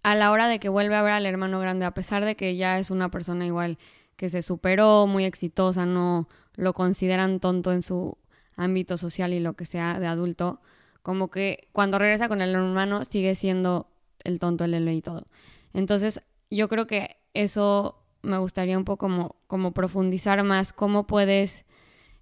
a 0.03 0.15
la 0.15 0.31
hora 0.31 0.47
de 0.47 0.59
que 0.59 0.69
vuelve 0.69 0.95
a 0.95 1.01
ver 1.01 1.13
al 1.13 1.25
hermano 1.25 1.59
grande, 1.59 1.85
a 1.85 1.93
pesar 1.93 2.25
de 2.25 2.35
que 2.35 2.55
ya 2.55 2.79
es 2.79 2.89
una 2.91 3.09
persona 3.09 3.45
igual 3.45 3.77
que 4.15 4.29
se 4.29 4.41
superó, 4.41 5.07
muy 5.07 5.25
exitosa, 5.25 5.85
no 5.85 6.27
lo 6.55 6.73
consideran 6.73 7.39
tonto 7.39 7.71
en 7.71 7.81
su 7.81 8.17
ámbito 8.55 8.97
social 8.97 9.33
y 9.33 9.39
lo 9.39 9.53
que 9.53 9.65
sea 9.65 9.99
de 9.99 10.07
adulto, 10.07 10.61
como 11.03 11.29
que 11.29 11.67
cuando 11.71 11.99
regresa 11.99 12.27
con 12.27 12.41
el 12.41 12.53
hermano 12.53 13.03
sigue 13.05 13.35
siendo 13.35 13.87
el 14.23 14.39
tonto, 14.39 14.65
el 14.65 14.73
héroe 14.73 14.93
y 14.93 15.01
todo. 15.01 15.25
Entonces, 15.73 16.21
yo 16.49 16.67
creo 16.67 16.87
que 16.87 17.17
eso 17.33 17.97
me 18.21 18.37
gustaría 18.37 18.77
un 18.77 18.85
poco 18.85 19.07
como, 19.07 19.35
como 19.47 19.71
profundizar 19.71 20.43
más, 20.43 20.73
cómo 20.73 21.07
puedes 21.07 21.65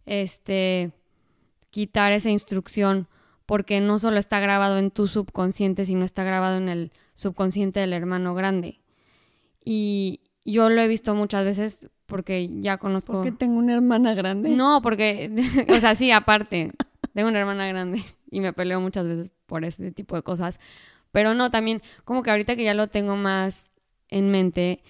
este, 0.05 0.91
quitar 1.71 2.13
esa 2.13 2.29
instrucción, 2.29 3.07
porque 3.45 3.81
no 3.81 3.99
solo 3.99 4.17
está 4.19 4.39
grabado 4.39 4.77
en 4.77 4.91
tu 4.91 5.07
subconsciente, 5.07 5.85
sino 5.85 6.05
está 6.05 6.23
grabado 6.23 6.57
en 6.57 6.69
el 6.69 6.91
subconsciente 7.15 7.79
del 7.79 7.93
hermano 7.93 8.33
grande. 8.33 8.79
Y 9.63 10.21
yo 10.45 10.69
lo 10.69 10.81
he 10.81 10.87
visto 10.87 11.15
muchas 11.15 11.45
veces 11.45 11.89
porque 12.09 12.49
ya 12.59 12.77
conozco... 12.77 13.13
¿Porque 13.13 13.31
tengo 13.31 13.57
una 13.57 13.73
hermana 13.73 14.13
grande? 14.13 14.49
No, 14.49 14.81
porque, 14.81 15.31
o 15.69 15.79
sea, 15.79 15.95
sí, 15.95 16.11
aparte, 16.11 16.71
tengo 17.13 17.29
una 17.29 17.39
hermana 17.39 17.67
grande 17.67 18.03
y 18.29 18.41
me 18.41 18.51
peleo 18.51 18.81
muchas 18.81 19.05
veces 19.05 19.31
por 19.45 19.63
ese 19.63 19.91
tipo 19.91 20.15
de 20.15 20.23
cosas. 20.23 20.59
Pero 21.11 21.33
no, 21.33 21.49
también 21.49 21.81
como 22.03 22.23
que 22.23 22.31
ahorita 22.31 22.55
que 22.55 22.63
ya 22.63 22.73
lo 22.73 22.87
tengo 22.87 23.15
más 23.15 23.69
en 24.09 24.31
mente, 24.31 24.83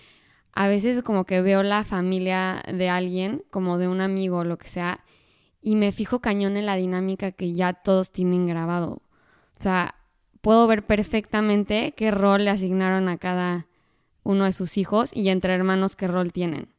a 0.53 0.67
veces 0.67 1.03
como 1.03 1.25
que 1.25 1.41
veo 1.41 1.63
la 1.63 1.83
familia 1.83 2.63
de 2.71 2.89
alguien, 2.89 3.43
como 3.49 3.77
de 3.77 3.88
un 3.88 4.01
amigo 4.01 4.39
o 4.39 4.43
lo 4.43 4.57
que 4.57 4.67
sea, 4.67 5.03
y 5.61 5.75
me 5.75 5.91
fijo 5.91 6.19
cañón 6.19 6.57
en 6.57 6.65
la 6.65 6.75
dinámica 6.75 7.31
que 7.31 7.53
ya 7.53 7.73
todos 7.73 8.11
tienen 8.11 8.47
grabado. 8.47 9.01
O 9.57 9.61
sea, 9.61 9.95
puedo 10.41 10.67
ver 10.67 10.85
perfectamente 10.85 11.93
qué 11.95 12.11
rol 12.11 12.45
le 12.45 12.51
asignaron 12.51 13.09
a 13.09 13.17
cada 13.17 13.67
uno 14.23 14.45
de 14.45 14.53
sus 14.53 14.77
hijos 14.77 15.11
y 15.13 15.29
entre 15.29 15.53
hermanos 15.53 15.95
qué 15.95 16.07
rol 16.07 16.31
tienen. 16.31 16.69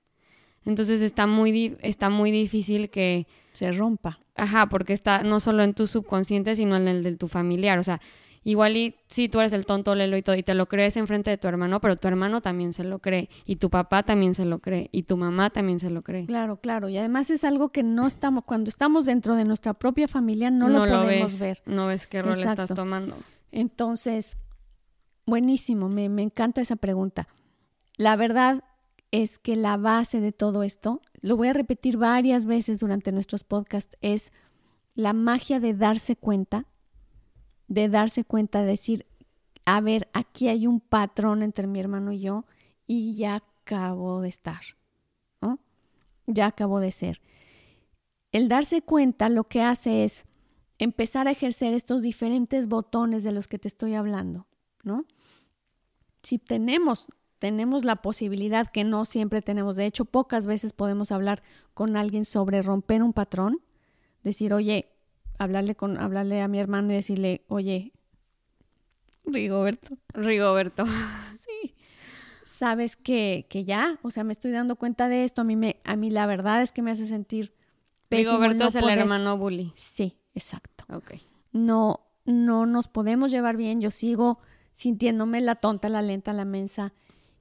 Entonces 0.65 1.01
está 1.01 1.27
muy, 1.27 1.77
está 1.81 2.11
muy 2.11 2.31
difícil 2.31 2.91
que... 2.91 3.27
Se 3.53 3.73
rompa. 3.73 4.21
Ajá, 4.37 4.69
porque 4.69 4.93
está 4.93 5.23
no 5.23 5.41
solo 5.41 5.63
en 5.63 5.75
tu 5.75 5.87
subconsciente, 5.87 6.57
sino 6.57 6.77
en 6.77 6.89
el 6.89 7.03
de 7.03 7.17
tu 7.17 7.29
familiar. 7.29 7.79
O 7.79 7.83
sea, 7.83 8.01
igual 8.43 8.77
y 8.77 8.95
sí, 9.09 9.29
tú 9.29 9.41
eres 9.41 9.53
el 9.53 9.67
tonto, 9.67 9.95
lelo 9.95 10.17
y 10.17 10.23
todo, 10.23 10.37
y 10.37 10.43
te 10.43 10.55
lo 10.55 10.67
crees 10.67 10.97
enfrente 10.97 11.31
de 11.31 11.39
tu 11.39 11.49
hermano, 11.49 11.81
pero 11.81 11.97
tu 11.97 12.09
hermano 12.09 12.41
también 12.41 12.73
se 12.73 12.85
lo 12.85 13.01
cree, 13.01 13.29
y 13.45 13.57
tu 13.57 13.71
papá 13.71 14.03
también 14.03 14.35
se 14.35 14.45
lo 14.45 14.61
cree, 14.61 14.89
y 14.93 15.03
tu 15.03 15.17
mamá 15.17 15.51
también 15.51 15.79
se 15.79 15.91
lo 15.91 16.03
cree. 16.03 16.27
Claro, 16.27 16.57
claro. 16.57 16.89
Y 16.89 16.97
además 16.97 17.31
es 17.31 17.45
algo 17.45 17.69
que 17.69 17.83
no 17.83 18.07
estamos, 18.07 18.45
cuando 18.45 18.69
estamos 18.69 19.07
dentro 19.07 19.35
de 19.37 19.45
nuestra 19.45 19.75
propia 19.75 20.09
familia, 20.09 20.51
no, 20.51 20.69
lo 20.69 20.87
podemos 20.87 21.39
ver. 21.39 21.63
No 21.67 21.87
ves 21.87 22.07
qué 22.07 22.23
rol 22.23 22.39
estás 22.39 22.73
tomando. 22.75 23.17
Entonces, 23.53 24.37
buenísimo, 25.27 25.89
me, 25.89 26.09
me 26.09 26.23
encanta 26.23 26.61
esa 26.61 26.77
pregunta. 26.77 27.29
La 27.97 28.17
verdad 28.17 28.65
es 29.11 29.39
que 29.39 29.57
la 29.57 29.77
base 29.77 30.21
de 30.21 30.33
todo 30.33 30.63
esto, 30.63 31.01
lo 31.21 31.37
voy 31.37 31.49
a 31.49 31.53
repetir 31.53 31.97
varias 31.97 32.47
veces 32.47 32.81
durante 32.81 33.13
nuestros 33.13 33.45
podcasts, 33.45 33.97
es 34.01 34.33
la 34.95 35.13
magia 35.13 35.61
de 35.61 35.75
darse 35.75 36.17
cuenta, 36.17 36.67
de 37.69 37.89
darse 37.89 38.25
cuenta, 38.25 38.61
de 38.61 38.67
decir, 38.67 39.07
a 39.65 39.81
ver, 39.81 40.09
aquí 40.13 40.49
hay 40.49 40.67
un 40.67 40.81
patrón 40.81 41.43
entre 41.43 41.67
mi 41.67 41.81
hermano 41.81 42.13
y 42.13 42.21
yo 42.21 42.45
y 42.87 43.15
ya 43.15 43.37
acabo 43.37 44.21
de 44.21 44.29
estar, 44.29 44.61
¿no? 45.41 45.59
Ya 46.27 46.47
acabo 46.47 46.81
de 46.81 46.91
ser. 46.91 47.21
El 48.33 48.49
darse 48.49 48.83
cuenta 48.83 49.29
lo 49.29 49.45
que 49.45 49.63
hace 49.63 50.05
es 50.05 50.25
empezar 50.79 51.29
a 51.29 51.33
ejercer 51.33 51.75
estos 51.75 52.03
diferentes 52.03 52.69
botones 52.69 53.23
de 53.23 53.33
los 53.33 53.49
que 53.49 53.59
te 53.59 53.69
estoy 53.69 53.95
hablando, 53.95 54.47
¿no? 54.83 55.05
Si 56.23 56.39
tenemos 56.39 57.07
tenemos 57.41 57.85
la 57.85 57.97
posibilidad 57.97 58.69
que 58.69 58.85
no 58.85 59.05
siempre 59.05 59.43
tenemos, 59.43 59.75
de 59.75 59.87
hecho 59.87 60.05
pocas 60.05 60.47
veces 60.47 60.73
podemos 60.73 61.11
hablar 61.11 61.43
con 61.75 61.97
alguien 61.97 62.25
sobre 62.25 62.63
romper 62.63 63.03
un 63.03 63.15
patrón, 63.15 63.61
decir, 64.23 64.53
oye, 64.53 64.93
hablarle 65.39 65.75
con 65.75 65.99
hablarle 65.99 66.43
a 66.43 66.49
mi 66.49 66.61
hermano 66.61 66.93
y 66.93 66.97
decirle, 66.97 67.43
"Oye, 67.49 67.93
Rigoberto, 69.25 69.97
Rigoberto." 70.13 70.85
sí. 71.41 71.75
Sabes 72.45 72.97
que, 72.97 73.47
que 73.49 73.65
ya, 73.65 73.99
o 74.03 74.11
sea, 74.11 74.23
me 74.23 74.33
estoy 74.33 74.51
dando 74.51 74.77
cuenta 74.77 75.09
de 75.09 75.25
esto, 75.25 75.41
a 75.41 75.45
mí 75.45 75.57
me 75.57 75.81
a 75.85 75.97
mí 75.97 76.11
la 76.11 76.27
verdad 76.27 76.63
es 76.63 76.73
que 76.73 76.83
me 76.83 76.91
hace 76.91 77.07
sentir 77.07 77.55
Rigoberto 78.11 78.67
es 78.67 78.75
el 78.75 78.89
hermano 78.89 79.39
bully. 79.39 79.73
Sí, 79.77 80.19
exacto. 80.35 80.85
Ok. 80.93 81.15
No 81.53 82.01
no 82.27 82.67
nos 82.67 82.87
podemos 82.87 83.31
llevar 83.31 83.57
bien, 83.57 83.81
yo 83.81 83.91
sigo 83.91 84.41
sintiéndome 84.75 85.41
la 85.41 85.55
tonta, 85.55 85.89
la 85.89 86.03
lenta, 86.03 86.35
la 86.35 86.45
mensa 86.45 86.93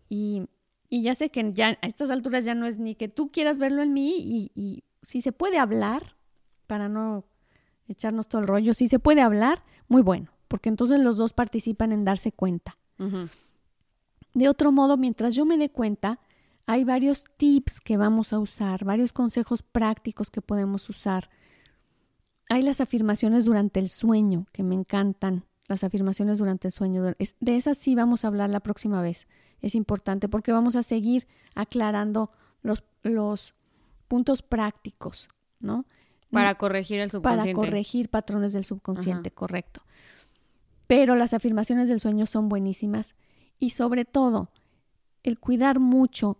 y, 0.09 0.47
ya 0.89 1.13
sé 1.13 1.29
que 1.29 1.53
ya 1.53 1.77
a 1.81 1.87
estas 1.87 2.09
alturas 2.09 2.43
ya 2.43 2.55
no 2.55 2.65
es 2.65 2.79
ni 2.79 2.95
que 2.95 3.07
tú 3.07 3.31
quieras 3.31 3.59
verlo 3.59 3.83
en 3.83 3.93
mí 3.93 4.51
y, 4.55 4.83
si 5.01 5.21
se 5.21 5.31
puede 5.31 5.59
hablar, 5.59 6.15
para 6.67 6.89
no 6.89 7.23
echarnos 7.87 8.27
todo 8.27 8.41
el 8.41 8.47
rollo, 8.47 8.73
si 8.73 8.87
se 8.87 8.99
puede 8.99 9.21
hablar, 9.21 9.63
muy 9.87 10.01
bueno, 10.01 10.31
porque 10.47 10.69
entonces 10.69 10.99
los 10.99 11.17
dos 11.17 11.33
participan 11.33 11.91
en 11.91 12.03
darse 12.03 12.31
cuenta. 12.31 12.77
De 14.33 14.49
otro 14.49 14.71
modo, 14.71 14.97
mientras 14.97 15.35
yo 15.35 15.45
me 15.45 15.57
dé 15.57 15.69
cuenta, 15.69 16.19
hay 16.65 16.83
varios 16.83 17.23
tips 17.37 17.79
que 17.79 17.97
vamos 17.97 18.33
a 18.33 18.39
usar, 18.39 18.83
varios 18.83 19.13
consejos 19.13 19.63
prácticos 19.63 20.29
que 20.29 20.41
podemos 20.41 20.87
usar. 20.89 21.29
Hay 22.49 22.61
las 22.61 22.81
afirmaciones 22.81 23.45
durante 23.45 23.79
el 23.79 23.89
sueño, 23.89 24.45
que 24.51 24.63
me 24.63 24.75
encantan, 24.75 25.45
las 25.69 25.85
afirmaciones 25.85 26.39
durante 26.39 26.67
el 26.67 26.73
sueño. 26.73 27.03
De 27.03 27.55
esas 27.55 27.77
sí 27.77 27.95
vamos 27.95 28.25
a 28.25 28.27
hablar 28.27 28.49
la 28.49 28.59
próxima 28.59 29.01
vez 29.01 29.25
es 29.61 29.75
importante 29.75 30.29
porque 30.29 30.51
vamos 30.51 30.75
a 30.75 30.83
seguir 30.83 31.27
aclarando 31.55 32.31
los, 32.61 32.83
los 33.03 33.53
puntos 34.07 34.41
prácticos, 34.41 35.29
¿no? 35.59 35.85
Para 36.31 36.55
corregir 36.55 36.99
el 36.99 37.09
subconsciente. 37.09 37.53
Para 37.55 37.67
corregir 37.67 38.09
patrones 38.09 38.53
del 38.53 38.63
subconsciente, 38.63 39.31
correcto. 39.31 39.81
Pero 40.85 41.15
las 41.15 41.33
afirmaciones 41.33 41.89
del 41.89 41.99
sueño 41.99 42.25
son 42.25 42.49
buenísimas 42.49 43.15
y 43.57 43.71
sobre 43.71 44.05
todo 44.05 44.51
el 45.23 45.39
cuidar 45.39 45.79
mucho 45.79 46.37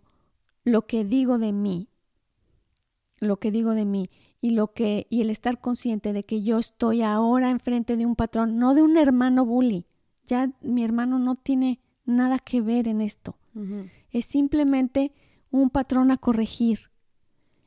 lo 0.64 0.86
que 0.86 1.04
digo 1.04 1.38
de 1.38 1.52
mí, 1.52 1.88
lo 3.18 3.38
que 3.38 3.50
digo 3.50 3.74
de 3.74 3.84
mí 3.84 4.10
y 4.40 4.50
lo 4.52 4.72
que 4.72 5.06
y 5.10 5.20
el 5.20 5.30
estar 5.30 5.60
consciente 5.60 6.12
de 6.12 6.24
que 6.24 6.42
yo 6.42 6.58
estoy 6.58 7.02
ahora 7.02 7.50
enfrente 7.50 7.96
de 7.96 8.06
un 8.06 8.16
patrón, 8.16 8.58
no 8.58 8.74
de 8.74 8.82
un 8.82 8.96
hermano 8.96 9.44
bully. 9.44 9.86
Ya 10.24 10.50
mi 10.60 10.84
hermano 10.84 11.18
no 11.18 11.34
tiene 11.34 11.80
nada 12.04 12.38
que 12.38 12.60
ver 12.60 12.88
en 12.88 13.00
esto. 13.00 13.36
Es 14.10 14.26
simplemente 14.26 15.12
un 15.50 15.70
patrón 15.70 16.10
a 16.10 16.16
corregir. 16.16 16.90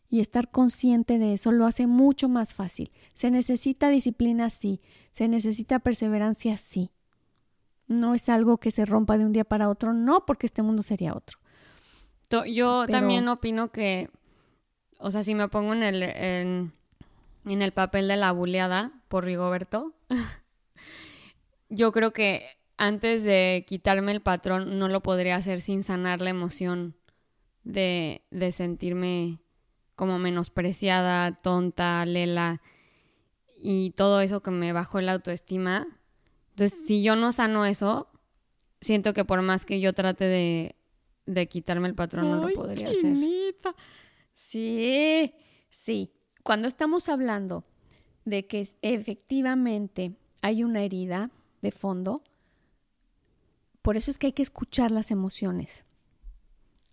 Y 0.09 0.19
estar 0.19 0.51
consciente 0.51 1.17
de 1.17 1.33
eso 1.33 1.51
lo 1.51 1.65
hace 1.65 1.87
mucho 1.87 2.29
más 2.29 2.53
fácil. 2.53 2.91
Se 3.15 3.31
necesita 3.31 3.89
disciplina, 3.89 4.49
sí. 4.51 4.79
Se 5.11 5.27
necesita 5.27 5.79
perseverancia, 5.79 6.55
sí. 6.57 6.91
No 7.87 8.13
es 8.13 8.29
algo 8.29 8.59
que 8.59 8.69
se 8.69 8.85
rompa 8.85 9.17
de 9.17 9.25
un 9.25 9.33
día 9.33 9.43
para 9.43 9.69
otro, 9.69 9.91
no, 9.91 10.25
porque 10.25 10.45
este 10.45 10.61
mundo 10.61 10.83
sería 10.83 11.15
otro. 11.15 11.39
Yo 12.47 12.87
también 12.87 13.27
opino 13.27 13.71
que, 13.71 14.09
o 15.03 15.11
sea, 15.11 15.21
si 15.21 15.35
me 15.35 15.49
pongo 15.49 15.73
en 15.73 15.83
el, 15.83 16.01
en, 16.01 16.71
en 17.45 17.61
el 17.61 17.73
papel 17.73 18.07
de 18.07 18.15
la 18.15 18.31
buleada 18.31 18.93
por 19.09 19.25
Rigoberto, 19.25 19.93
yo 21.69 21.91
creo 21.91 22.13
que 22.13 22.45
antes 22.77 23.21
de 23.23 23.65
quitarme 23.67 24.13
el 24.13 24.21
patrón 24.21 24.79
no 24.79 24.87
lo 24.87 25.03
podría 25.03 25.35
hacer 25.35 25.59
sin 25.59 25.83
sanar 25.83 26.21
la 26.21 26.29
emoción 26.29 26.95
de, 27.65 28.21
de 28.31 28.53
sentirme 28.53 29.39
como 29.95 30.19
menospreciada, 30.19 31.33
tonta, 31.33 32.05
lela 32.05 32.61
y 33.57 33.89
todo 33.97 34.21
eso 34.21 34.41
que 34.41 34.51
me 34.51 34.71
bajó 34.71 35.01
la 35.01 35.11
autoestima. 35.11 35.85
Entonces, 36.51 36.85
si 36.87 37.03
yo 37.03 37.17
no 37.17 37.33
sano 37.33 37.65
eso, 37.65 38.07
siento 38.79 39.13
que 39.13 39.25
por 39.25 39.41
más 39.41 39.65
que 39.65 39.81
yo 39.81 39.91
trate 39.91 40.23
de, 40.23 40.75
de 41.25 41.47
quitarme 41.49 41.89
el 41.89 41.93
patrón, 41.93 42.31
no 42.31 42.47
lo 42.47 42.53
podría 42.53 42.89
hacer. 42.89 43.13
Sí, 44.33 45.33
sí. 45.69 46.11
Cuando 46.43 46.67
estamos 46.67 47.09
hablando 47.09 47.63
de 48.25 48.47
que 48.47 48.67
efectivamente 48.81 50.15
hay 50.41 50.63
una 50.63 50.83
herida 50.83 51.31
de 51.61 51.71
fondo, 51.71 52.23
por 53.81 53.97
eso 53.97 54.11
es 54.11 54.17
que 54.17 54.27
hay 54.27 54.33
que 54.33 54.41
escuchar 54.41 54.91
las 54.91 55.11
emociones. 55.11 55.85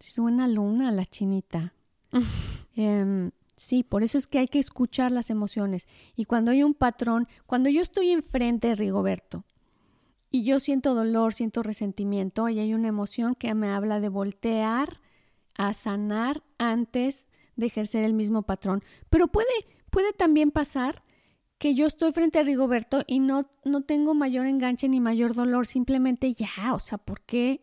Es 0.00 0.18
buena 0.18 0.48
luna 0.48 0.90
la 0.92 1.05
chinita. 1.05 1.74
Em, 2.76 3.33
sí, 3.57 3.83
por 3.83 4.05
eso 4.05 4.16
es 4.16 4.26
que 4.26 4.38
hay 4.38 4.48
que 4.48 4.61
escuchar 4.61 5.11
las 5.12 5.29
emociones. 5.29 5.87
Y 6.16 6.24
cuando 6.24 6.53
hay 6.53 6.62
un 6.62 6.72
patrón, 6.72 7.29
cuando 7.46 7.68
yo 7.68 7.83
estoy 7.83 8.11
enfrente 8.11 8.68
de 8.68 8.74
Rigoberto 8.76 9.44
y 10.31 10.44
yo 10.44 10.61
siento 10.61 10.94
dolor, 10.94 11.35
siento 11.35 11.62
resentimiento, 11.62 12.48
y 12.48 12.61
hay 12.61 12.72
una 12.72 12.88
emoción 12.88 13.35
que 13.35 13.53
me 13.55 13.68
habla 13.68 14.00
de 14.00 14.09
voltear 14.09 15.00
a 15.57 15.74
sanar 15.74 16.42
antes 16.59 17.26
de 17.61 17.66
ejercer 17.66 18.05
el 18.05 18.14
mismo 18.14 18.42
patrón. 18.42 18.83
Pero 19.09 19.29
puede, 19.29 19.49
puede 19.90 20.12
también 20.12 20.51
pasar 20.51 21.03
que 21.59 21.75
yo 21.75 21.87
estoy 21.87 22.12
frente 22.12 22.38
a 22.38 22.42
Rigoberto 22.42 23.03
y 23.07 23.20
no, 23.20 23.51
no 23.64 23.83
tengo 23.83 24.14
mayor 24.14 24.46
enganche 24.46 24.88
ni 24.88 24.99
mayor 24.99 25.35
dolor, 25.35 25.66
simplemente 25.66 26.33
ya, 26.33 26.73
o 26.75 26.79
sea, 26.79 26.99
¿por 26.99 27.20
qué? 27.20 27.62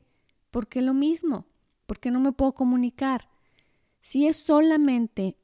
¿Por 0.51 0.67
qué 0.67 0.81
lo 0.81 0.93
mismo? 0.93 1.47
¿Por 1.87 1.99
qué 1.99 2.11
no 2.11 2.19
me 2.19 2.31
puedo 2.31 2.53
comunicar? 2.53 3.27
Si 4.01 4.27
es 4.27 4.37
solamente 4.37 5.35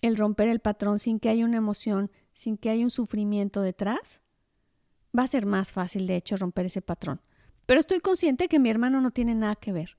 el 0.00 0.16
romper 0.16 0.48
el 0.48 0.58
patrón 0.58 0.98
sin 0.98 1.20
que 1.20 1.28
haya 1.28 1.44
una 1.44 1.58
emoción, 1.58 2.10
sin 2.34 2.56
que 2.56 2.70
haya 2.70 2.82
un 2.82 2.90
sufrimiento 2.90 3.62
detrás, 3.62 4.20
va 5.16 5.22
a 5.22 5.28
ser 5.28 5.46
más 5.46 5.72
fácil, 5.72 6.06
de 6.06 6.16
hecho, 6.16 6.36
romper 6.36 6.66
ese 6.66 6.82
patrón. 6.82 7.20
Pero 7.66 7.80
estoy 7.80 8.00
consciente 8.00 8.48
que 8.48 8.58
mi 8.58 8.68
hermano 8.68 9.00
no 9.00 9.12
tiene 9.12 9.34
nada 9.34 9.54
que 9.56 9.72
ver. 9.72 9.96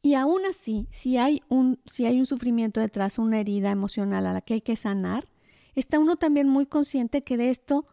Y 0.00 0.14
aún 0.14 0.46
así, 0.46 0.86
si 0.90 1.16
hay, 1.16 1.42
un, 1.48 1.80
si 1.86 2.06
hay 2.06 2.18
un 2.18 2.26
sufrimiento 2.26 2.80
detrás, 2.80 3.18
una 3.18 3.40
herida 3.40 3.70
emocional 3.70 4.26
a 4.26 4.32
la 4.32 4.40
que 4.40 4.54
hay 4.54 4.60
que 4.60 4.76
sanar, 4.76 5.28
está 5.74 5.98
uno 5.98 6.16
también 6.16 6.48
muy 6.48 6.66
consciente 6.66 7.22
que 7.22 7.36
de 7.36 7.50
esto 7.50 7.86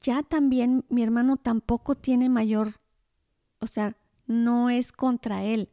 ya 0.00 0.22
también 0.22 0.84
mi 0.88 1.02
hermano 1.02 1.36
tampoco 1.36 1.96
tiene 1.96 2.28
mayor, 2.28 2.74
o 3.58 3.66
sea, 3.66 3.96
no 4.26 4.70
es 4.70 4.92
contra 4.92 5.42
él, 5.44 5.68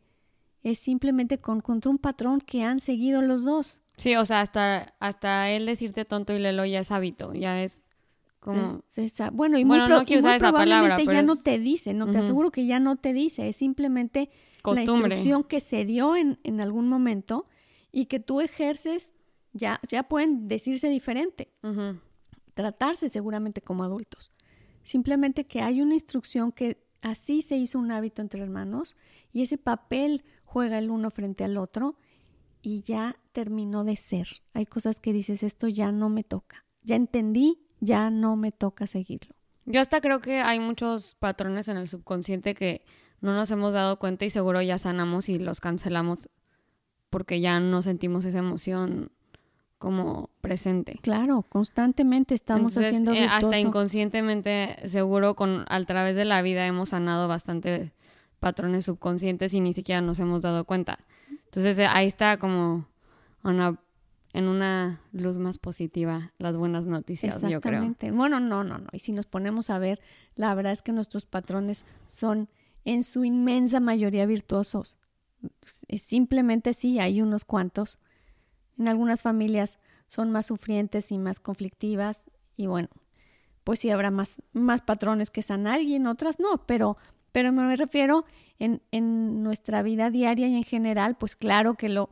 es 0.64 0.80
simplemente 0.80 1.38
con, 1.38 1.62
contra 1.62 1.92
un 1.92 2.00
patrón 2.00 2.42
que 2.42 2.64
han 2.64 2.80
seguido 2.80 3.22
los 3.22 3.44
dos. 3.44 3.80
Sí, 3.98 4.16
o 4.16 4.26
sea, 4.26 4.42
hasta, 4.42 4.96
hasta 5.00 5.50
él 5.52 5.66
decirte 5.66 6.06
tonto 6.06 6.34
y 6.34 6.40
lelo 6.40 6.66
ya 6.66 6.80
es 6.80 6.92
hábito, 6.92 7.34
ya 7.34 7.62
es 7.62 7.82
como... 8.48 8.84
bueno, 9.34 9.58
y 9.58 9.66
muy, 9.66 9.78
no 9.78 10.06
probablemente 10.06 11.06
ya 11.06 11.22
no 11.22 11.36
te 11.36 11.60
dice, 11.60 11.94
no 11.94 12.10
te 12.12 12.18
aseguro 12.18 12.52
que 12.52 12.66
ya 12.66 12.80
no 12.80 12.96
te 12.96 13.14
dice, 13.14 13.50
es 13.50 13.58
simplemente 13.58 14.30
la 14.64 14.82
instrucción 14.82 15.44
que 15.44 15.60
se 15.60 15.86
dio 15.86 16.16
en, 16.16 16.40
en 16.44 16.62
algún 16.62 16.88
momento 16.88 17.46
y 17.92 18.06
que 18.06 18.20
tú 18.20 18.42
ejerces, 18.42 19.14
ya, 19.54 19.80
ya 19.88 20.04
pueden 20.04 20.48
decirse 20.48 20.90
diferente, 20.90 21.52
tratarse 22.54 23.10
seguramente 23.10 23.62
como 23.62 23.84
adultos. 23.84 24.32
Simplemente 24.84 25.46
que 25.46 25.62
hay 25.62 25.82
una 25.82 25.94
instrucción 25.94 26.52
que 26.52 26.86
así 27.02 27.42
se 27.42 27.58
hizo 27.58 27.80
un 27.80 27.92
hábito 27.92 28.22
entre 28.22 28.42
hermanos 28.42 28.96
y 29.34 29.42
ese 29.42 29.58
papel 29.58 30.24
juega 30.44 30.80
el 30.80 30.90
uno 30.90 31.12
frente 31.12 31.44
al 31.44 31.58
otro 31.58 31.98
y 32.62 32.82
ya 32.82 33.18
terminó 33.32 33.84
de 33.84 33.96
ser. 33.96 34.28
Hay 34.54 34.66
cosas 34.66 35.00
que 35.00 35.14
dices, 35.14 35.44
esto 35.44 35.68
ya 35.68 35.92
no 35.92 36.10
me 36.10 36.24
toca. 36.24 36.66
Ya 36.82 36.96
entendí, 36.96 37.67
ya 37.80 38.10
no 38.10 38.36
me 38.36 38.52
toca 38.52 38.88
seguirlo. 38.88 39.36
Yo 39.66 39.82
hasta 39.82 40.00
creo 40.02 40.22
que 40.22 40.40
hay 40.40 40.60
muchos 40.60 41.16
patrones 41.20 41.68
en 41.68 41.78
el 41.78 41.88
subconsciente 41.88 42.56
que 42.56 42.86
no 43.20 43.36
nos 43.36 43.52
hemos 43.52 43.74
dado 43.74 44.00
cuenta 44.00 44.26
y 44.26 44.30
seguro 44.30 44.62
ya 44.62 44.78
sanamos 44.78 45.28
y 45.30 45.40
los 45.40 45.60
cancelamos 45.60 46.30
porque 47.10 47.42
ya 47.42 47.60
no 47.60 47.82
sentimos 47.82 48.26
esa 48.26 48.40
emoción 48.40 49.12
como 49.78 50.30
presente. 50.42 51.00
Claro, 51.02 51.44
constantemente 51.44 52.34
estamos 52.34 52.78
haciendo 52.78 53.14
eh, 53.14 53.28
hasta 53.30 53.60
inconscientemente 53.60 54.78
seguro 54.88 55.36
con 55.36 55.66
a 55.68 55.84
través 55.86 56.16
de 56.16 56.26
la 56.26 56.42
vida 56.42 56.66
hemos 56.66 56.90
sanado 56.90 57.28
bastante 57.28 57.94
patrones 58.40 58.86
subconscientes 58.86 59.54
y 59.54 59.60
ni 59.60 59.74
siquiera 59.74 60.02
nos 60.02 60.20
hemos 60.20 60.42
dado 60.42 60.66
cuenta. 60.66 60.98
Entonces 61.30 61.78
eh, 61.78 61.88
ahí 61.88 62.08
está 62.08 62.38
como 62.38 62.88
en 64.38 64.48
una 64.48 65.02
luz 65.14 65.40
más 65.40 65.58
positiva 65.58 66.32
las 66.38 66.56
buenas 66.56 66.86
noticias, 66.86 67.42
yo 67.42 67.60
creo. 67.60 67.96
Bueno, 68.14 68.40
no, 68.40 68.64
no, 68.64 68.78
no. 68.78 68.88
Y 68.92 69.00
si 69.00 69.12
nos 69.12 69.26
ponemos 69.26 69.72
a 69.72 69.80
ver, 69.80 70.00
la 70.36 70.54
verdad 70.54 70.74
es 70.74 70.84
que 70.84 70.92
nuestros 70.92 71.26
patrones 71.26 71.86
son 72.06 72.48
en 72.86 73.02
su 73.02 73.26
inmensa 73.26 73.80
mayoría 73.80 74.28
virtuosos. 74.28 75.00
Simplemente 75.98 76.76
sí, 76.76 77.00
hay 77.00 77.20
unos 77.20 77.46
cuantos. 77.46 77.98
En 78.78 78.88
algunas 78.88 79.24
familias 79.24 79.80
son 80.08 80.32
más 80.32 80.46
sufrientes 80.46 81.12
y 81.12 81.18
más 81.18 81.40
conflictivas 81.40 82.26
y 82.56 82.68
bueno, 82.68 82.90
pues 83.64 83.80
sí 83.80 83.90
habrá 83.90 84.12
más, 84.12 84.44
más 84.54 84.82
patrones 84.82 85.32
que 85.32 85.42
sanar 85.42 85.82
y 85.82 85.96
en 85.96 86.06
otras 86.06 86.40
no, 86.40 86.64
pero 86.68 86.96
pero 87.32 87.52
me 87.52 87.76
refiero 87.76 88.24
en, 88.60 88.84
en 88.92 89.42
nuestra 89.42 89.82
vida 89.82 90.12
diaria 90.12 90.48
y 90.48 90.56
en 90.56 90.64
general, 90.64 91.18
pues 91.18 91.36
claro 91.36 91.74
que 91.74 91.90
lo, 91.90 92.12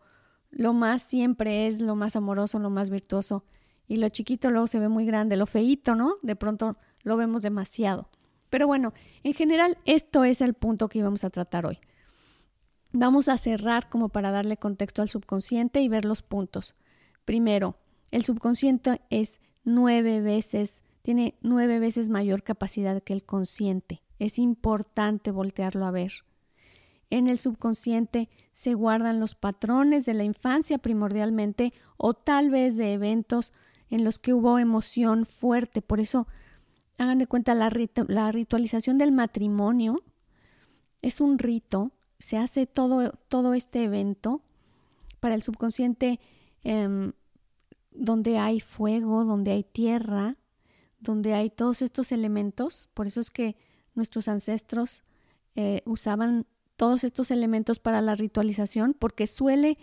lo 0.55 0.71
más 0.71 1.03
siempre 1.03 1.67
es 1.67 1.81
lo 1.81 1.97
más 1.97 2.15
amoroso, 2.15 2.59
lo 2.59 2.69
más 2.69 2.89
virtuoso. 2.89 3.43
Y 3.89 3.97
lo 3.97 4.07
chiquito 4.07 4.49
luego 4.49 4.67
se 4.67 4.79
ve 4.79 4.87
muy 4.87 5.05
grande, 5.05 5.35
lo 5.35 5.45
feito, 5.45 5.95
¿no? 5.95 6.15
De 6.21 6.37
pronto 6.37 6.77
lo 7.03 7.17
vemos 7.17 7.41
demasiado. 7.41 8.07
Pero 8.49 8.65
bueno, 8.65 8.93
en 9.23 9.33
general 9.33 9.77
esto 9.83 10.23
es 10.23 10.39
el 10.39 10.53
punto 10.53 10.87
que 10.87 10.99
íbamos 10.99 11.25
a 11.25 11.29
tratar 11.29 11.65
hoy. 11.65 11.79
Vamos 12.93 13.27
a 13.27 13.37
cerrar 13.37 13.89
como 13.89 14.07
para 14.07 14.31
darle 14.31 14.55
contexto 14.55 15.01
al 15.01 15.09
subconsciente 15.09 15.81
y 15.81 15.89
ver 15.89 16.05
los 16.05 16.21
puntos. 16.21 16.75
Primero, 17.25 17.75
el 18.11 18.23
subconsciente 18.23 19.01
es 19.09 19.41
nueve 19.65 20.21
veces, 20.21 20.81
tiene 21.01 21.35
nueve 21.41 21.79
veces 21.79 22.07
mayor 22.07 22.43
capacidad 22.43 23.03
que 23.03 23.11
el 23.11 23.25
consciente. 23.25 24.03
Es 24.19 24.39
importante 24.39 25.31
voltearlo 25.31 25.85
a 25.85 25.91
ver. 25.91 26.13
En 27.09 27.27
el 27.27 27.37
subconsciente 27.37 28.29
se 28.53 28.73
guardan 28.73 29.19
los 29.19 29.35
patrones 29.35 30.05
de 30.05 30.13
la 30.13 30.23
infancia 30.23 30.77
primordialmente 30.77 31.73
o 31.97 32.13
tal 32.13 32.49
vez 32.49 32.77
de 32.77 32.93
eventos 32.93 33.51
en 33.89 34.03
los 34.03 34.19
que 34.19 34.33
hubo 34.33 34.59
emoción 34.59 35.25
fuerte. 35.25 35.81
Por 35.81 35.99
eso, 35.99 36.27
hagan 36.97 37.17
de 37.17 37.27
cuenta, 37.27 37.53
la, 37.53 37.69
ritualización 38.31 38.97
del 38.97 39.11
matrimonio 39.11 40.01
es 41.01 41.21
un 41.21 41.37
rito, 41.37 41.91
se 42.19 42.37
hace 42.37 42.65
todo, 42.65 43.11
todo 43.27 43.53
este 43.53 43.83
evento 43.83 44.41
para 45.19 45.35
el 45.35 45.43
subconsciente 45.43 46.19
em, 46.63 47.13
donde 47.91 48.37
hay 48.37 48.59
fuego, 48.59 49.25
donde 49.25 49.51
hay 49.51 49.63
tierra, 49.63 50.37
donde 50.99 51.33
hay 51.33 51.49
todos 51.49 51.81
estos 51.81 52.11
elementos. 52.11 52.89
Por 52.93 53.07
eso 53.07 53.21
es 53.21 53.29
que 53.29 53.55
nuestros 53.93 54.27
ancestros 54.27 55.03
eh, 55.55 55.81
usaban 55.85 56.47
todos 56.75 57.03
estos 57.03 57.31
elementos 57.31 57.79
para 57.79 58.01
la 58.01 58.15
ritualización 58.15 58.95
porque 58.97 59.27
suele 59.27 59.77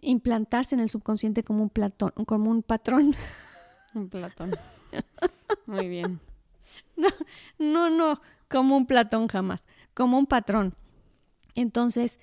implantarse 0.00 0.74
en 0.74 0.80
el 0.80 0.88
subconsciente 0.88 1.42
como 1.42 1.62
un, 1.62 1.70
platón, 1.70 2.12
como 2.26 2.50
un 2.50 2.62
patrón. 2.62 3.14
Un 3.94 4.08
platón. 4.10 4.52
Muy 5.66 5.88
bien. 5.88 6.20
No, 6.96 7.08
no, 7.58 7.88
no, 7.88 8.20
como 8.48 8.76
un 8.76 8.86
platón 8.86 9.26
jamás, 9.28 9.64
como 9.94 10.18
un 10.18 10.26
patrón. 10.26 10.74
Entonces, 11.54 12.20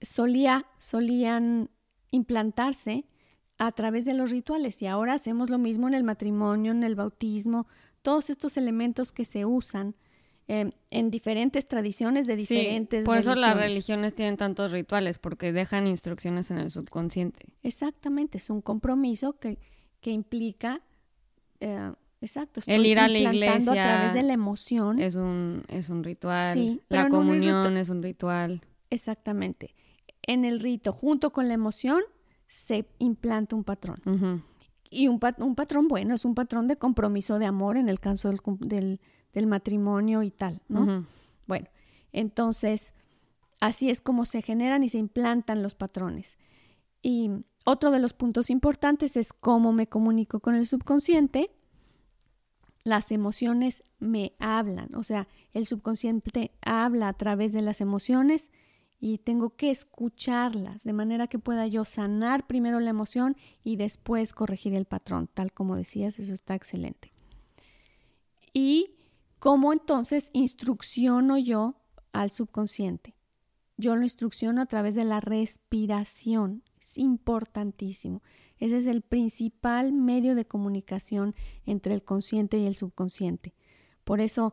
solía, 0.00 0.66
solían 0.78 1.70
implantarse 2.12 3.04
a 3.58 3.72
través 3.72 4.04
de 4.04 4.14
los 4.14 4.30
rituales 4.30 4.80
y 4.80 4.86
ahora 4.86 5.14
hacemos 5.14 5.50
lo 5.50 5.58
mismo 5.58 5.88
en 5.88 5.94
el 5.94 6.04
matrimonio, 6.04 6.72
en 6.72 6.82
el 6.82 6.94
bautismo, 6.94 7.66
todos 8.02 8.30
estos 8.30 8.56
elementos 8.56 9.12
que 9.12 9.24
se 9.24 9.44
usan 9.44 9.96
Em, 10.52 10.72
en 10.90 11.12
diferentes 11.12 11.68
tradiciones 11.68 12.26
de 12.26 12.34
diferentes 12.34 13.04
por 13.04 13.18
eso 13.18 13.36
las 13.36 13.56
religiones 13.56 14.16
tienen 14.16 14.36
tantos 14.36 14.72
rituales, 14.72 15.16
porque 15.18 15.52
dejan 15.52 15.86
instrucciones 15.86 16.50
en 16.50 16.58
el 16.58 16.72
subconsciente. 16.72 17.46
Exactamente, 17.62 18.38
es 18.38 18.50
un 18.50 18.60
compromiso 18.60 19.38
que, 19.38 19.60
que 20.00 20.10
implica, 20.10 20.80
eh, 21.60 21.92
exacto, 22.20 22.62
el 22.66 22.84
ir 22.84 22.98
a 22.98 23.06
la 23.06 23.20
iglesia 23.20 23.70
a 23.70 23.74
través 23.74 24.14
de 24.14 24.24
la 24.24 24.32
emoción. 24.32 24.98
Es 24.98 25.14
un, 25.14 25.62
es 25.68 25.88
un 25.88 26.02
ritual, 26.02 26.82
la 26.88 27.08
comunión 27.08 27.76
es 27.76 27.88
un 27.88 28.02
ritual. 28.02 28.60
Exactamente. 28.90 29.76
En 30.22 30.44
el 30.44 30.58
rito, 30.58 30.92
junto 30.92 31.32
con 31.32 31.46
la 31.46 31.54
emoción, 31.54 32.02
se 32.48 32.86
implanta 32.98 33.54
un 33.54 33.62
patrón. 33.62 34.42
Y 34.90 35.06
un, 35.06 35.20
un, 35.38 35.54
patrón 35.54 35.86
bueno, 35.86 36.16
es 36.16 36.24
un 36.24 36.34
patrón 36.34 36.66
de 36.66 36.74
compromiso 36.74 37.38
de 37.38 37.46
amor 37.46 37.76
en 37.76 37.88
el 37.88 38.00
caso 38.00 38.30
del, 38.30 38.40
del 38.58 39.00
del 39.32 39.46
matrimonio 39.46 40.22
y 40.22 40.30
tal, 40.30 40.60
¿no? 40.68 41.06
Bueno, 41.46 41.68
entonces, 42.12 42.92
así 43.60 43.90
es 43.90 44.00
como 44.00 44.24
se 44.24 44.42
generan 44.42 44.82
y 44.82 44.88
se 44.88 44.98
implantan 44.98 45.62
los 45.62 45.74
patrones. 45.74 46.36
Y 47.02 47.30
otro 47.64 47.90
de 47.90 47.98
los 47.98 48.12
puntos 48.12 48.50
importantes 48.50 49.16
es 49.16 49.32
cómo 49.32 49.72
me 49.72 49.86
comunico 49.86 50.40
con 50.40 50.54
el 50.54 50.66
subconsciente. 50.66 51.50
Las 52.84 53.12
emociones 53.12 53.82
me 53.98 54.32
hablan, 54.38 54.94
o 54.94 55.04
sea, 55.04 55.28
el 55.52 55.66
subconsciente 55.66 56.52
habla 56.62 57.08
a 57.08 57.12
través 57.12 57.52
de 57.52 57.60
las 57.60 57.80
emociones 57.80 58.48
y 58.98 59.18
tengo 59.18 59.56
que 59.56 59.70
escucharlas 59.70 60.84
de 60.84 60.92
manera 60.92 61.26
que 61.26 61.38
pueda 61.38 61.66
yo 61.66 61.84
sanar 61.84 62.46
primero 62.46 62.80
la 62.80 62.90
emoción 62.90 63.36
y 63.62 63.76
después 63.76 64.32
corregir 64.32 64.74
el 64.74 64.86
patrón, 64.86 65.28
tal 65.32 65.52
como 65.52 65.76
decías, 65.76 66.18
eso 66.18 66.34
está 66.34 66.54
excelente. 66.54 67.10
Y 68.52 68.96
¿Cómo 69.40 69.72
entonces 69.72 70.28
instrucciono 70.34 71.38
yo 71.38 71.74
al 72.12 72.30
subconsciente? 72.30 73.16
Yo 73.78 73.96
lo 73.96 74.02
instrucciono 74.02 74.60
a 74.60 74.66
través 74.66 74.94
de 74.94 75.04
la 75.04 75.20
respiración. 75.20 76.62
Es 76.78 76.98
importantísimo. 76.98 78.22
Ese 78.58 78.76
es 78.76 78.86
el 78.86 79.00
principal 79.00 79.94
medio 79.94 80.34
de 80.34 80.44
comunicación 80.44 81.34
entre 81.64 81.94
el 81.94 82.04
consciente 82.04 82.58
y 82.58 82.66
el 82.66 82.76
subconsciente. 82.76 83.54
Por 84.04 84.20
eso, 84.20 84.52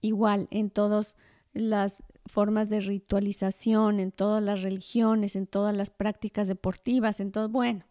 igual, 0.00 0.48
en 0.50 0.70
todas 0.70 1.14
las 1.52 2.02
formas 2.26 2.70
de 2.70 2.80
ritualización, 2.80 4.00
en 4.00 4.10
todas 4.10 4.42
las 4.42 4.62
religiones, 4.62 5.36
en 5.36 5.46
todas 5.46 5.76
las 5.76 5.90
prácticas 5.90 6.48
deportivas, 6.48 7.20
en 7.20 7.30
todo, 7.30 7.48
bueno, 7.48 7.84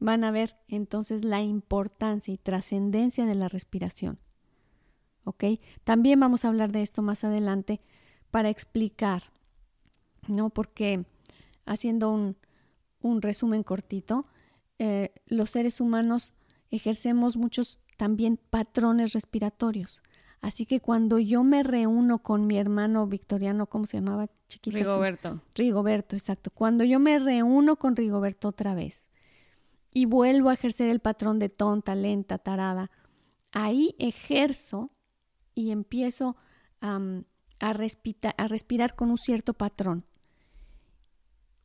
van 0.00 0.24
a 0.24 0.32
ver 0.32 0.56
entonces 0.66 1.24
la 1.24 1.42
importancia 1.42 2.34
y 2.34 2.38
trascendencia 2.38 3.24
de 3.24 3.36
la 3.36 3.46
respiración. 3.46 4.18
¿Ok? 5.30 5.44
También 5.84 6.20
vamos 6.20 6.44
a 6.44 6.48
hablar 6.48 6.72
de 6.72 6.82
esto 6.82 7.02
más 7.02 7.24
adelante 7.24 7.80
para 8.30 8.50
explicar, 8.50 9.22
¿no? 10.28 10.50
Porque 10.50 11.04
haciendo 11.66 12.10
un, 12.10 12.36
resumen 13.22 13.62
cortito, 13.62 14.26
eh, 14.78 15.12
los 15.26 15.50
seres 15.50 15.80
humanos 15.80 16.32
ejercemos 16.70 17.36
muchos 17.36 17.80
también 17.96 18.38
patrones 18.50 19.12
respiratorios. 19.12 20.02
Así 20.40 20.64
que 20.64 20.80
cuando 20.80 21.18
yo 21.18 21.44
me 21.44 21.62
reúno 21.62 22.20
con 22.22 22.46
mi 22.46 22.56
hermano 22.56 23.06
victoriano, 23.06 23.66
¿cómo 23.66 23.86
se 23.86 23.98
llamaba? 23.98 24.28
Chiquito. 24.48 24.76
Rigoberto. 24.76 25.42
Rigoberto, 25.54 26.16
exacto. 26.16 26.50
Cuando 26.50 26.82
yo 26.84 26.98
me 26.98 27.18
reúno 27.18 27.76
con 27.76 27.94
Rigoberto 27.94 28.48
otra 28.48 28.74
vez 28.74 29.04
y 29.92 30.06
vuelvo 30.06 30.48
a 30.48 30.54
ejercer 30.54 30.88
el 30.88 31.00
patrón 31.00 31.38
de 31.38 31.50
tonta, 31.50 31.94
lenta, 31.94 32.38
tarada, 32.38 32.90
ahí 33.52 33.94
ejerzo 33.98 34.90
y 35.60 35.70
empiezo 35.70 36.36
a, 36.80 36.98
a 37.58 37.72
respirar 37.72 38.96
con 38.96 39.10
un 39.10 39.18
cierto 39.18 39.54
patrón. 39.54 40.04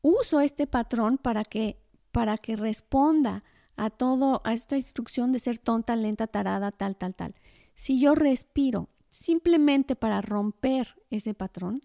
Uso 0.02 0.40
este 0.40 0.68
patrón 0.68 1.18
para 1.18 1.44
que, 1.44 1.82
para 2.12 2.38
que 2.38 2.56
responda 2.56 3.44
a 3.76 3.90
todo, 3.90 4.42
a 4.44 4.54
esta 4.54 4.76
instrucción 4.76 5.32
de 5.32 5.40
ser 5.40 5.58
tonta, 5.58 5.96
lenta, 5.96 6.28
tarada, 6.28 6.72
tal, 6.72 6.96
tal, 6.96 7.16
tal. 7.16 7.36
Si 7.74 8.00
yo 8.00 8.16
respiro 8.16 8.90
simplemente 9.10 9.96
para 9.96 10.22
romper 10.22 11.02
ese 11.10 11.34
patrón, 11.34 11.82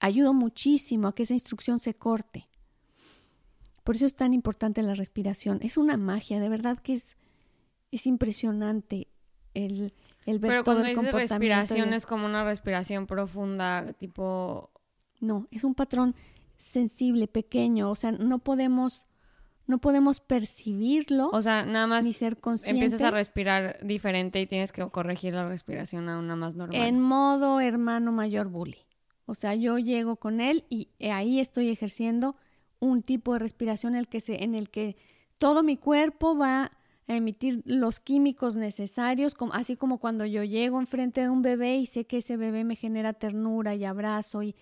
ayudo 0.00 0.34
muchísimo 0.34 1.08
a 1.08 1.14
que 1.14 1.22
esa 1.22 1.34
instrucción 1.34 1.80
se 1.80 1.94
corte. 1.94 2.48
Por 3.84 3.96
eso 3.96 4.06
es 4.06 4.14
tan 4.14 4.34
importante 4.34 4.82
la 4.82 4.94
respiración. 4.94 5.60
Es 5.62 5.76
una 5.76 5.96
magia, 5.96 6.40
de 6.40 6.48
verdad 6.48 6.78
que 6.78 6.94
es, 6.94 7.16
es 7.90 8.06
impresionante 8.06 9.08
el, 9.54 9.94
el 10.26 10.38
ver 10.38 10.50
Pero 10.50 10.64
todo 10.64 10.76
cuando 10.76 10.88
dices 10.88 11.12
respiración 11.12 11.92
es 11.92 12.06
como 12.06 12.26
una 12.26 12.44
respiración 12.44 13.06
profunda, 13.06 13.92
tipo... 13.94 14.70
No, 15.20 15.46
es 15.50 15.64
un 15.64 15.74
patrón 15.74 16.14
sensible, 16.56 17.28
pequeño, 17.28 17.90
o 17.90 17.94
sea, 17.94 18.12
no 18.12 18.38
podemos 18.40 19.06
no 19.66 19.78
podemos 19.78 20.20
percibirlo. 20.20 21.30
O 21.32 21.40
sea, 21.40 21.64
nada 21.64 21.86
más 21.86 22.04
ni 22.04 22.12
ser 22.12 22.38
conscientes. 22.38 22.84
empiezas 22.84 23.06
a 23.06 23.10
respirar 23.10 23.78
diferente 23.82 24.40
y 24.40 24.46
tienes 24.46 24.72
que 24.72 24.86
corregir 24.90 25.34
la 25.34 25.46
respiración 25.46 26.08
a 26.08 26.18
una 26.18 26.36
más 26.36 26.54
normal. 26.54 26.82
En 26.82 27.00
modo 27.00 27.60
hermano 27.60 28.12
mayor 28.12 28.48
bully. 28.48 28.84
O 29.26 29.34
sea, 29.34 29.54
yo 29.54 29.78
llego 29.78 30.16
con 30.16 30.40
él 30.40 30.64
y 30.68 30.90
ahí 31.10 31.40
estoy 31.40 31.70
ejerciendo 31.70 32.36
un 32.78 33.02
tipo 33.02 33.32
de 33.32 33.38
respiración 33.38 33.94
en 33.94 34.00
el 34.00 34.08
que, 34.08 34.20
se, 34.20 34.44
en 34.44 34.54
el 34.54 34.68
que 34.68 34.96
todo 35.38 35.62
mi 35.62 35.78
cuerpo 35.78 36.36
va 36.36 36.72
emitir 37.06 37.62
los 37.66 38.00
químicos 38.00 38.56
necesarios, 38.56 39.36
así 39.52 39.76
como 39.76 39.98
cuando 39.98 40.24
yo 40.24 40.42
llego 40.42 40.80
enfrente 40.80 41.20
de 41.20 41.28
un 41.28 41.42
bebé 41.42 41.76
y 41.76 41.86
sé 41.86 42.06
que 42.06 42.18
ese 42.18 42.36
bebé 42.36 42.64
me 42.64 42.76
genera 42.76 43.12
ternura 43.12 43.74
y 43.74 43.84
abrazo 43.84 44.42
y, 44.42 44.56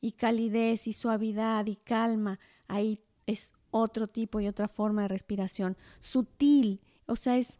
y 0.00 0.12
calidez 0.12 0.86
y 0.86 0.92
suavidad 0.92 1.66
y 1.66 1.76
calma, 1.76 2.38
ahí 2.66 3.00
es 3.26 3.52
otro 3.70 4.06
tipo 4.06 4.40
y 4.40 4.48
otra 4.48 4.68
forma 4.68 5.02
de 5.02 5.08
respiración, 5.08 5.76
sutil, 6.00 6.80
o 7.06 7.16
sea, 7.16 7.36
es 7.36 7.58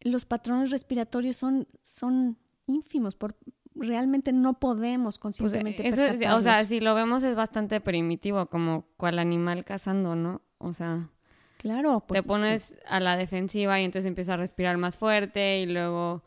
los 0.00 0.24
patrones 0.24 0.70
respiratorios 0.70 1.36
son, 1.36 1.66
son 1.82 2.36
ínfimos, 2.66 3.16
por, 3.16 3.36
realmente 3.74 4.32
no 4.32 4.58
podemos 4.58 5.18
pues, 5.18 5.38
conscientemente 5.38 5.86
eso 5.86 6.02
O 6.36 6.40
sea, 6.40 6.64
si 6.64 6.80
lo 6.80 6.94
vemos 6.94 7.22
es 7.22 7.36
bastante 7.36 7.80
primitivo, 7.80 8.46
como 8.46 8.86
cual 8.96 9.18
animal 9.18 9.64
cazando, 9.64 10.14
¿no? 10.14 10.42
O 10.58 10.72
sea... 10.72 11.10
Claro. 11.58 12.04
Te 12.08 12.22
pones 12.22 12.72
a 12.86 13.00
la 13.00 13.16
defensiva 13.16 13.80
y 13.80 13.84
entonces 13.84 14.08
empiezas 14.08 14.34
a 14.34 14.36
respirar 14.38 14.78
más 14.78 14.96
fuerte 14.96 15.60
y 15.60 15.66
luego 15.66 16.22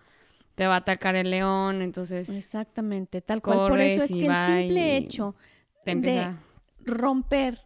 te 0.55 0.67
va 0.67 0.75
a 0.75 0.77
atacar 0.77 1.15
el 1.15 1.31
león, 1.31 1.81
entonces... 1.81 2.29
Exactamente, 2.29 3.21
tal 3.21 3.41
cual. 3.41 3.69
Por 3.69 3.79
eso 3.79 4.03
es 4.03 4.11
que 4.11 4.27
el 4.27 4.45
simple 4.45 4.97
hecho 4.97 5.35
de 5.85 6.33
romper 6.83 7.57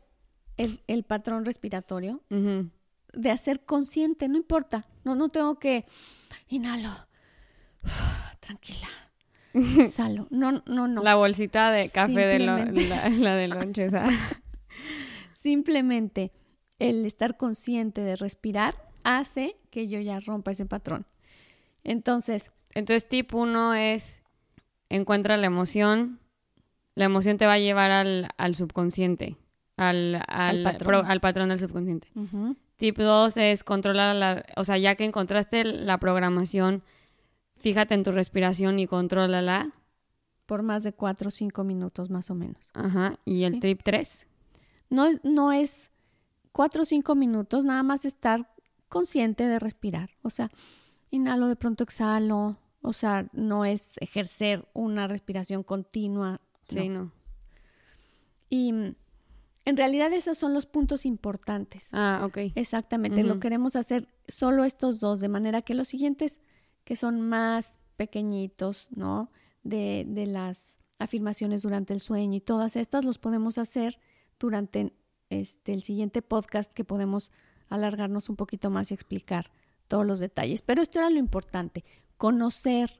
el, 0.57 1.03
patrón 1.03 1.43
respiratorio, 1.43 2.21
de 2.29 3.31
hacer 3.31 3.61
consciente, 3.61 4.29
no 4.29 4.37
importa, 4.37 4.87
no, 5.03 5.15
no 5.15 5.29
tengo 5.29 5.57
que, 5.57 5.85
inhalo, 6.47 6.91
tranquila, 8.39 8.87
salo, 9.89 10.27
no, 10.29 10.63
no, 10.67 10.87
no. 10.87 11.01
La 11.01 11.15
bolsita 11.15 11.71
de 11.71 11.89
café 11.89 12.27
de 12.27 12.39
la, 12.39 12.65
la 13.09 13.35
de 13.35 13.47
lonche, 13.47 13.89
Simplemente 15.33 16.31
el 16.79 17.05
estar 17.05 17.37
consciente 17.37 18.01
de 18.01 18.15
respirar 18.15 18.89
hace 19.03 19.55
que 19.69 19.87
yo 19.87 19.99
ya 19.99 20.19
rompa 20.19 20.51
ese 20.51 20.65
patrón. 20.65 21.05
Entonces. 21.83 22.51
Entonces, 22.73 23.07
tip 23.07 23.33
uno 23.33 23.73
es 23.73 24.19
encuentra 24.89 25.37
la 25.37 25.47
emoción. 25.47 26.19
La 26.95 27.05
emoción 27.05 27.37
te 27.37 27.45
va 27.45 27.53
a 27.53 27.59
llevar 27.59 27.91
al, 27.91 28.29
al 28.37 28.55
subconsciente 28.55 29.37
al, 29.77 30.21
al, 30.27 30.63
patrón. 31.19 31.49
del 31.49 31.59
subconsciente. 31.59 32.07
Tip 32.77 32.97
2 32.97 33.37
es 33.37 33.63
controlar 33.63 34.15
la, 34.15 34.45
o 34.55 34.63
sea, 34.63 34.77
ya 34.77 34.95
que 34.95 35.05
encontraste 35.05 35.63
la 35.63 35.97
programación, 35.97 36.83
fíjate 37.57 37.93
en 37.93 38.03
tu 38.03 38.11
respiración 38.11 38.79
y 38.79 38.87
contrólala. 38.87 39.71
Por 40.45 40.61
más 40.61 40.83
de 40.83 40.93
4 40.93 41.29
o 41.29 41.31
5 41.31 41.63
minutos 41.63 42.11
más 42.11 42.29
o 42.29 42.35
menos. 42.35 42.69
Ajá. 42.75 43.17
¿Y 43.25 43.45
el 43.45 43.59
tip 43.59 43.81
3? 43.83 44.27
No, 44.91 45.07
no 45.23 45.51
es 45.51 45.89
4 46.55 46.83
o 46.83 46.85
5 46.85 47.15
minutos, 47.15 47.65
nada 47.65 47.83
más 47.83 48.05
estar 48.05 48.49
consciente 48.87 49.45
de 49.45 49.59
respirar. 49.59 50.11
O 50.21 50.29
sea, 50.29 50.49
inhalo, 51.11 51.49
de 51.49 51.57
pronto 51.57 51.83
exhalo. 51.83 52.57
O 52.81 52.93
sea, 52.93 53.27
no 53.33 53.65
es 53.65 53.97
ejercer 53.99 54.65
una 54.71 55.09
respiración 55.09 55.63
continua. 55.63 56.39
Sí, 56.69 56.87
no. 56.87 57.11
Y 58.49 58.69
en 58.69 58.95
realidad 59.77 60.13
esos 60.13 60.37
son 60.37 60.53
los 60.53 60.65
puntos 60.65 61.05
importantes. 61.05 61.89
Ah, 61.91 62.21
ok. 62.23 62.37
Exactamente, 62.55 63.21
lo 63.23 63.41
queremos 63.41 63.75
hacer 63.75 64.07
solo 64.29 64.63
estos 64.63 65.01
dos, 65.01 65.19
de 65.19 65.27
manera 65.27 65.61
que 65.61 65.73
los 65.73 65.89
siguientes, 65.89 66.39
que 66.85 66.95
son 66.95 67.19
más 67.19 67.79
pequeñitos, 67.97 68.87
¿no? 68.95 69.27
De, 69.63 70.05
de 70.07 70.25
las 70.25 70.77
afirmaciones 70.99 71.63
durante 71.63 71.91
el 71.91 71.99
sueño 71.99 72.37
y 72.37 72.41
todas 72.41 72.77
estas 72.77 73.03
los 73.03 73.17
podemos 73.17 73.57
hacer 73.57 73.99
durante 74.39 74.93
este, 75.39 75.73
el 75.73 75.83
siguiente 75.83 76.21
podcast 76.21 76.71
que 76.73 76.83
podemos 76.83 77.31
alargarnos 77.69 78.29
un 78.29 78.35
poquito 78.35 78.69
más 78.69 78.91
y 78.91 78.93
explicar 78.93 79.51
todos 79.87 80.05
los 80.05 80.19
detalles. 80.19 80.61
Pero 80.61 80.81
esto 80.81 80.99
era 80.99 81.09
lo 81.09 81.19
importante, 81.19 81.83
conocer 82.17 82.91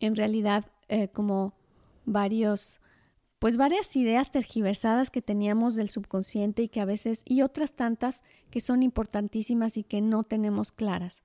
en 0.00 0.16
realidad 0.16 0.66
eh, 0.88 1.08
como 1.08 1.54
varios 2.04 2.80
pues 3.42 3.56
varias 3.56 3.96
ideas 3.96 4.30
tergiversadas 4.30 5.10
que 5.10 5.20
teníamos 5.20 5.74
del 5.74 5.90
subconsciente 5.90 6.62
y 6.62 6.68
que 6.68 6.80
a 6.80 6.84
veces, 6.84 7.22
y 7.24 7.42
otras 7.42 7.74
tantas 7.74 8.22
que 8.50 8.60
son 8.60 8.84
importantísimas 8.84 9.76
y 9.76 9.82
que 9.82 10.00
no 10.00 10.22
tenemos 10.22 10.70
claras. 10.70 11.24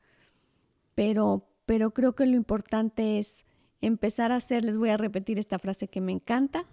Pero, 0.96 1.48
pero 1.68 1.94
creo 1.94 2.16
que 2.16 2.26
lo 2.26 2.36
importante 2.36 3.20
es 3.20 3.46
empezar 3.82 4.32
a 4.32 4.38
hacer, 4.38 4.66
les 4.66 4.80
voy 4.80 4.90
a 4.90 4.98
repetir 4.98 5.38
esta 5.38 5.60
frase 5.60 5.90
que 5.90 6.02
me 6.02 6.12
encanta, 6.12 6.66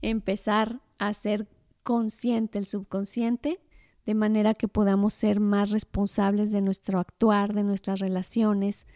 empezar 0.00 0.80
a 0.96 1.12
ser 1.12 1.46
consciente 1.88 2.58
el 2.58 2.66
subconsciente, 2.66 3.60
de 4.04 4.14
manera 4.14 4.52
que 4.52 4.68
podamos 4.68 5.14
ser 5.14 5.40
más 5.40 5.70
responsables 5.70 6.52
de 6.52 6.60
nuestro 6.60 7.00
actuar, 7.00 7.54
de 7.54 7.64
nuestras 7.64 7.98
relaciones, 7.98 8.86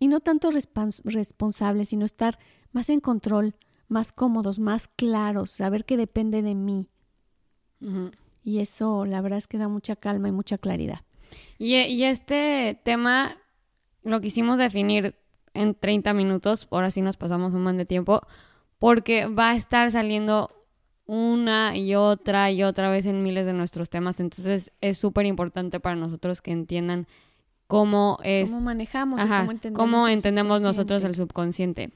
y 0.00 0.08
no 0.08 0.20
tanto 0.20 0.50
responsables, 0.50 1.90
sino 1.90 2.06
estar 2.06 2.38
más 2.72 2.88
en 2.88 3.00
control 3.00 3.54
más 3.86 4.12
cómodos, 4.12 4.58
más 4.58 4.88
claros, 4.88 5.50
saber 5.50 5.84
que 5.84 5.98
depende 5.98 6.40
de 6.40 6.54
mí. 6.54 6.88
Y 8.42 8.60
eso, 8.60 9.04
la 9.04 9.20
verdad 9.20 9.36
es 9.36 9.46
que 9.46 9.58
da 9.58 9.68
mucha 9.68 9.94
calma 9.96 10.28
y 10.28 10.32
mucha 10.32 10.56
claridad. 10.56 11.00
Y, 11.58 11.74
y, 11.74 12.04
este 12.04 12.80
tema 12.82 13.36
lo 14.02 14.22
quisimos 14.22 14.56
definir 14.56 15.16
en 15.52 15.74
30 15.74 16.14
minutos, 16.14 16.64
por 16.64 16.84
así 16.84 17.02
nos 17.02 17.18
pasamos 17.18 17.52
un 17.52 17.62
buen 17.62 17.76
de 17.76 17.84
tiempo, 17.84 18.22
porque 18.78 19.26
va 19.26 19.50
a 19.50 19.56
estar 19.56 19.90
saliendo 19.90 20.57
una 21.08 21.76
y 21.76 21.96
otra 21.96 22.52
y 22.52 22.62
otra 22.62 22.90
vez 22.90 23.06
en 23.06 23.24
miles 23.24 23.46
de 23.46 23.54
nuestros 23.54 23.90
temas. 23.90 24.20
Entonces 24.20 24.70
es 24.80 24.98
súper 24.98 25.26
importante 25.26 25.80
para 25.80 25.96
nosotros 25.96 26.40
que 26.40 26.52
entiendan 26.52 27.08
cómo 27.66 28.18
es... 28.22 28.50
Cómo 28.50 28.60
manejamos, 28.60 29.20
cómo 29.20 29.50
entendemos, 29.50 29.76
cómo 29.76 30.08
entendemos 30.08 30.60
nosotros 30.60 31.02
el 31.02 31.16
subconsciente. 31.16 31.90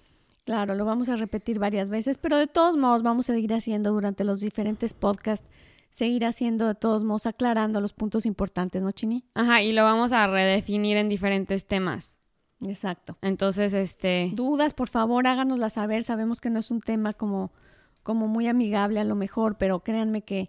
Claro, 0.45 0.75
lo 0.75 0.85
vamos 0.85 1.09
a 1.09 1.17
repetir 1.17 1.59
varias 1.61 1.89
veces, 1.89 2.19
pero 2.19 2.37
de 2.37 2.49
todos 2.49 2.77
modos 2.77 3.03
vamos 3.03 3.31
a 3.31 3.35
seguir 3.35 3.55
haciendo 3.55 3.93
durante 3.93 4.25
los 4.25 4.41
diferentes 4.41 4.93
podcasts, 4.93 5.49
seguir 5.91 6.25
haciendo 6.25 6.67
de 6.67 6.75
todos 6.75 7.05
modos, 7.05 7.27
aclarando 7.27 7.81
los 7.81 7.93
puntos 7.93 8.27
importantes, 8.27 8.83
¿no, 8.83 8.91
Chini? 8.91 9.25
Ajá, 9.35 9.63
y 9.63 9.73
lo 9.73 9.85
vamos 9.85 10.11
a 10.13 10.27
redefinir 10.27 10.97
en 10.97 11.09
diferentes 11.09 11.67
temas. 11.67 12.19
Exacto. 12.61 13.17
Entonces, 13.23 13.73
este... 13.75 14.33
Dudas, 14.35 14.73
por 14.73 14.89
favor, 14.89 15.27
háganosla 15.27 15.69
saber. 15.69 16.03
Sabemos 16.03 16.41
que 16.41 16.49
no 16.49 16.61
es 16.61 16.71
un 16.71 16.81
tema 16.81 17.13
como, 17.13 17.53
como 18.03 18.29
muy 18.29 18.49
amigable 18.49 19.01
a 19.01 19.05
lo 19.05 19.15
mejor, 19.15 19.57
pero 19.59 19.81
créanme 19.81 20.23
que, 20.23 20.49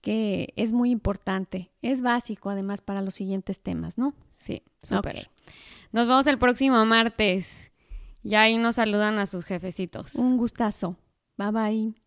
que 0.00 0.52
es 0.56 0.72
muy 0.72 0.90
importante. 0.90 1.70
Es 1.82 2.02
básico, 2.02 2.50
además, 2.50 2.80
para 2.80 3.02
los 3.02 3.14
siguientes 3.14 3.60
temas, 3.60 3.98
¿no? 3.98 4.14
Sí, 4.36 4.62
súper. 4.82 5.28
Nos 5.92 6.06
vemos 6.06 6.26
el 6.26 6.38
próximo 6.38 6.84
martes. 6.84 7.70
Y 8.22 8.34
ahí 8.34 8.58
nos 8.58 8.76
saludan 8.76 9.18
a 9.18 9.26
sus 9.26 9.44
jefecitos. 9.44 10.14
Un 10.14 10.36
gustazo. 10.36 10.96
Bye 11.36 11.50
bye. 11.50 11.99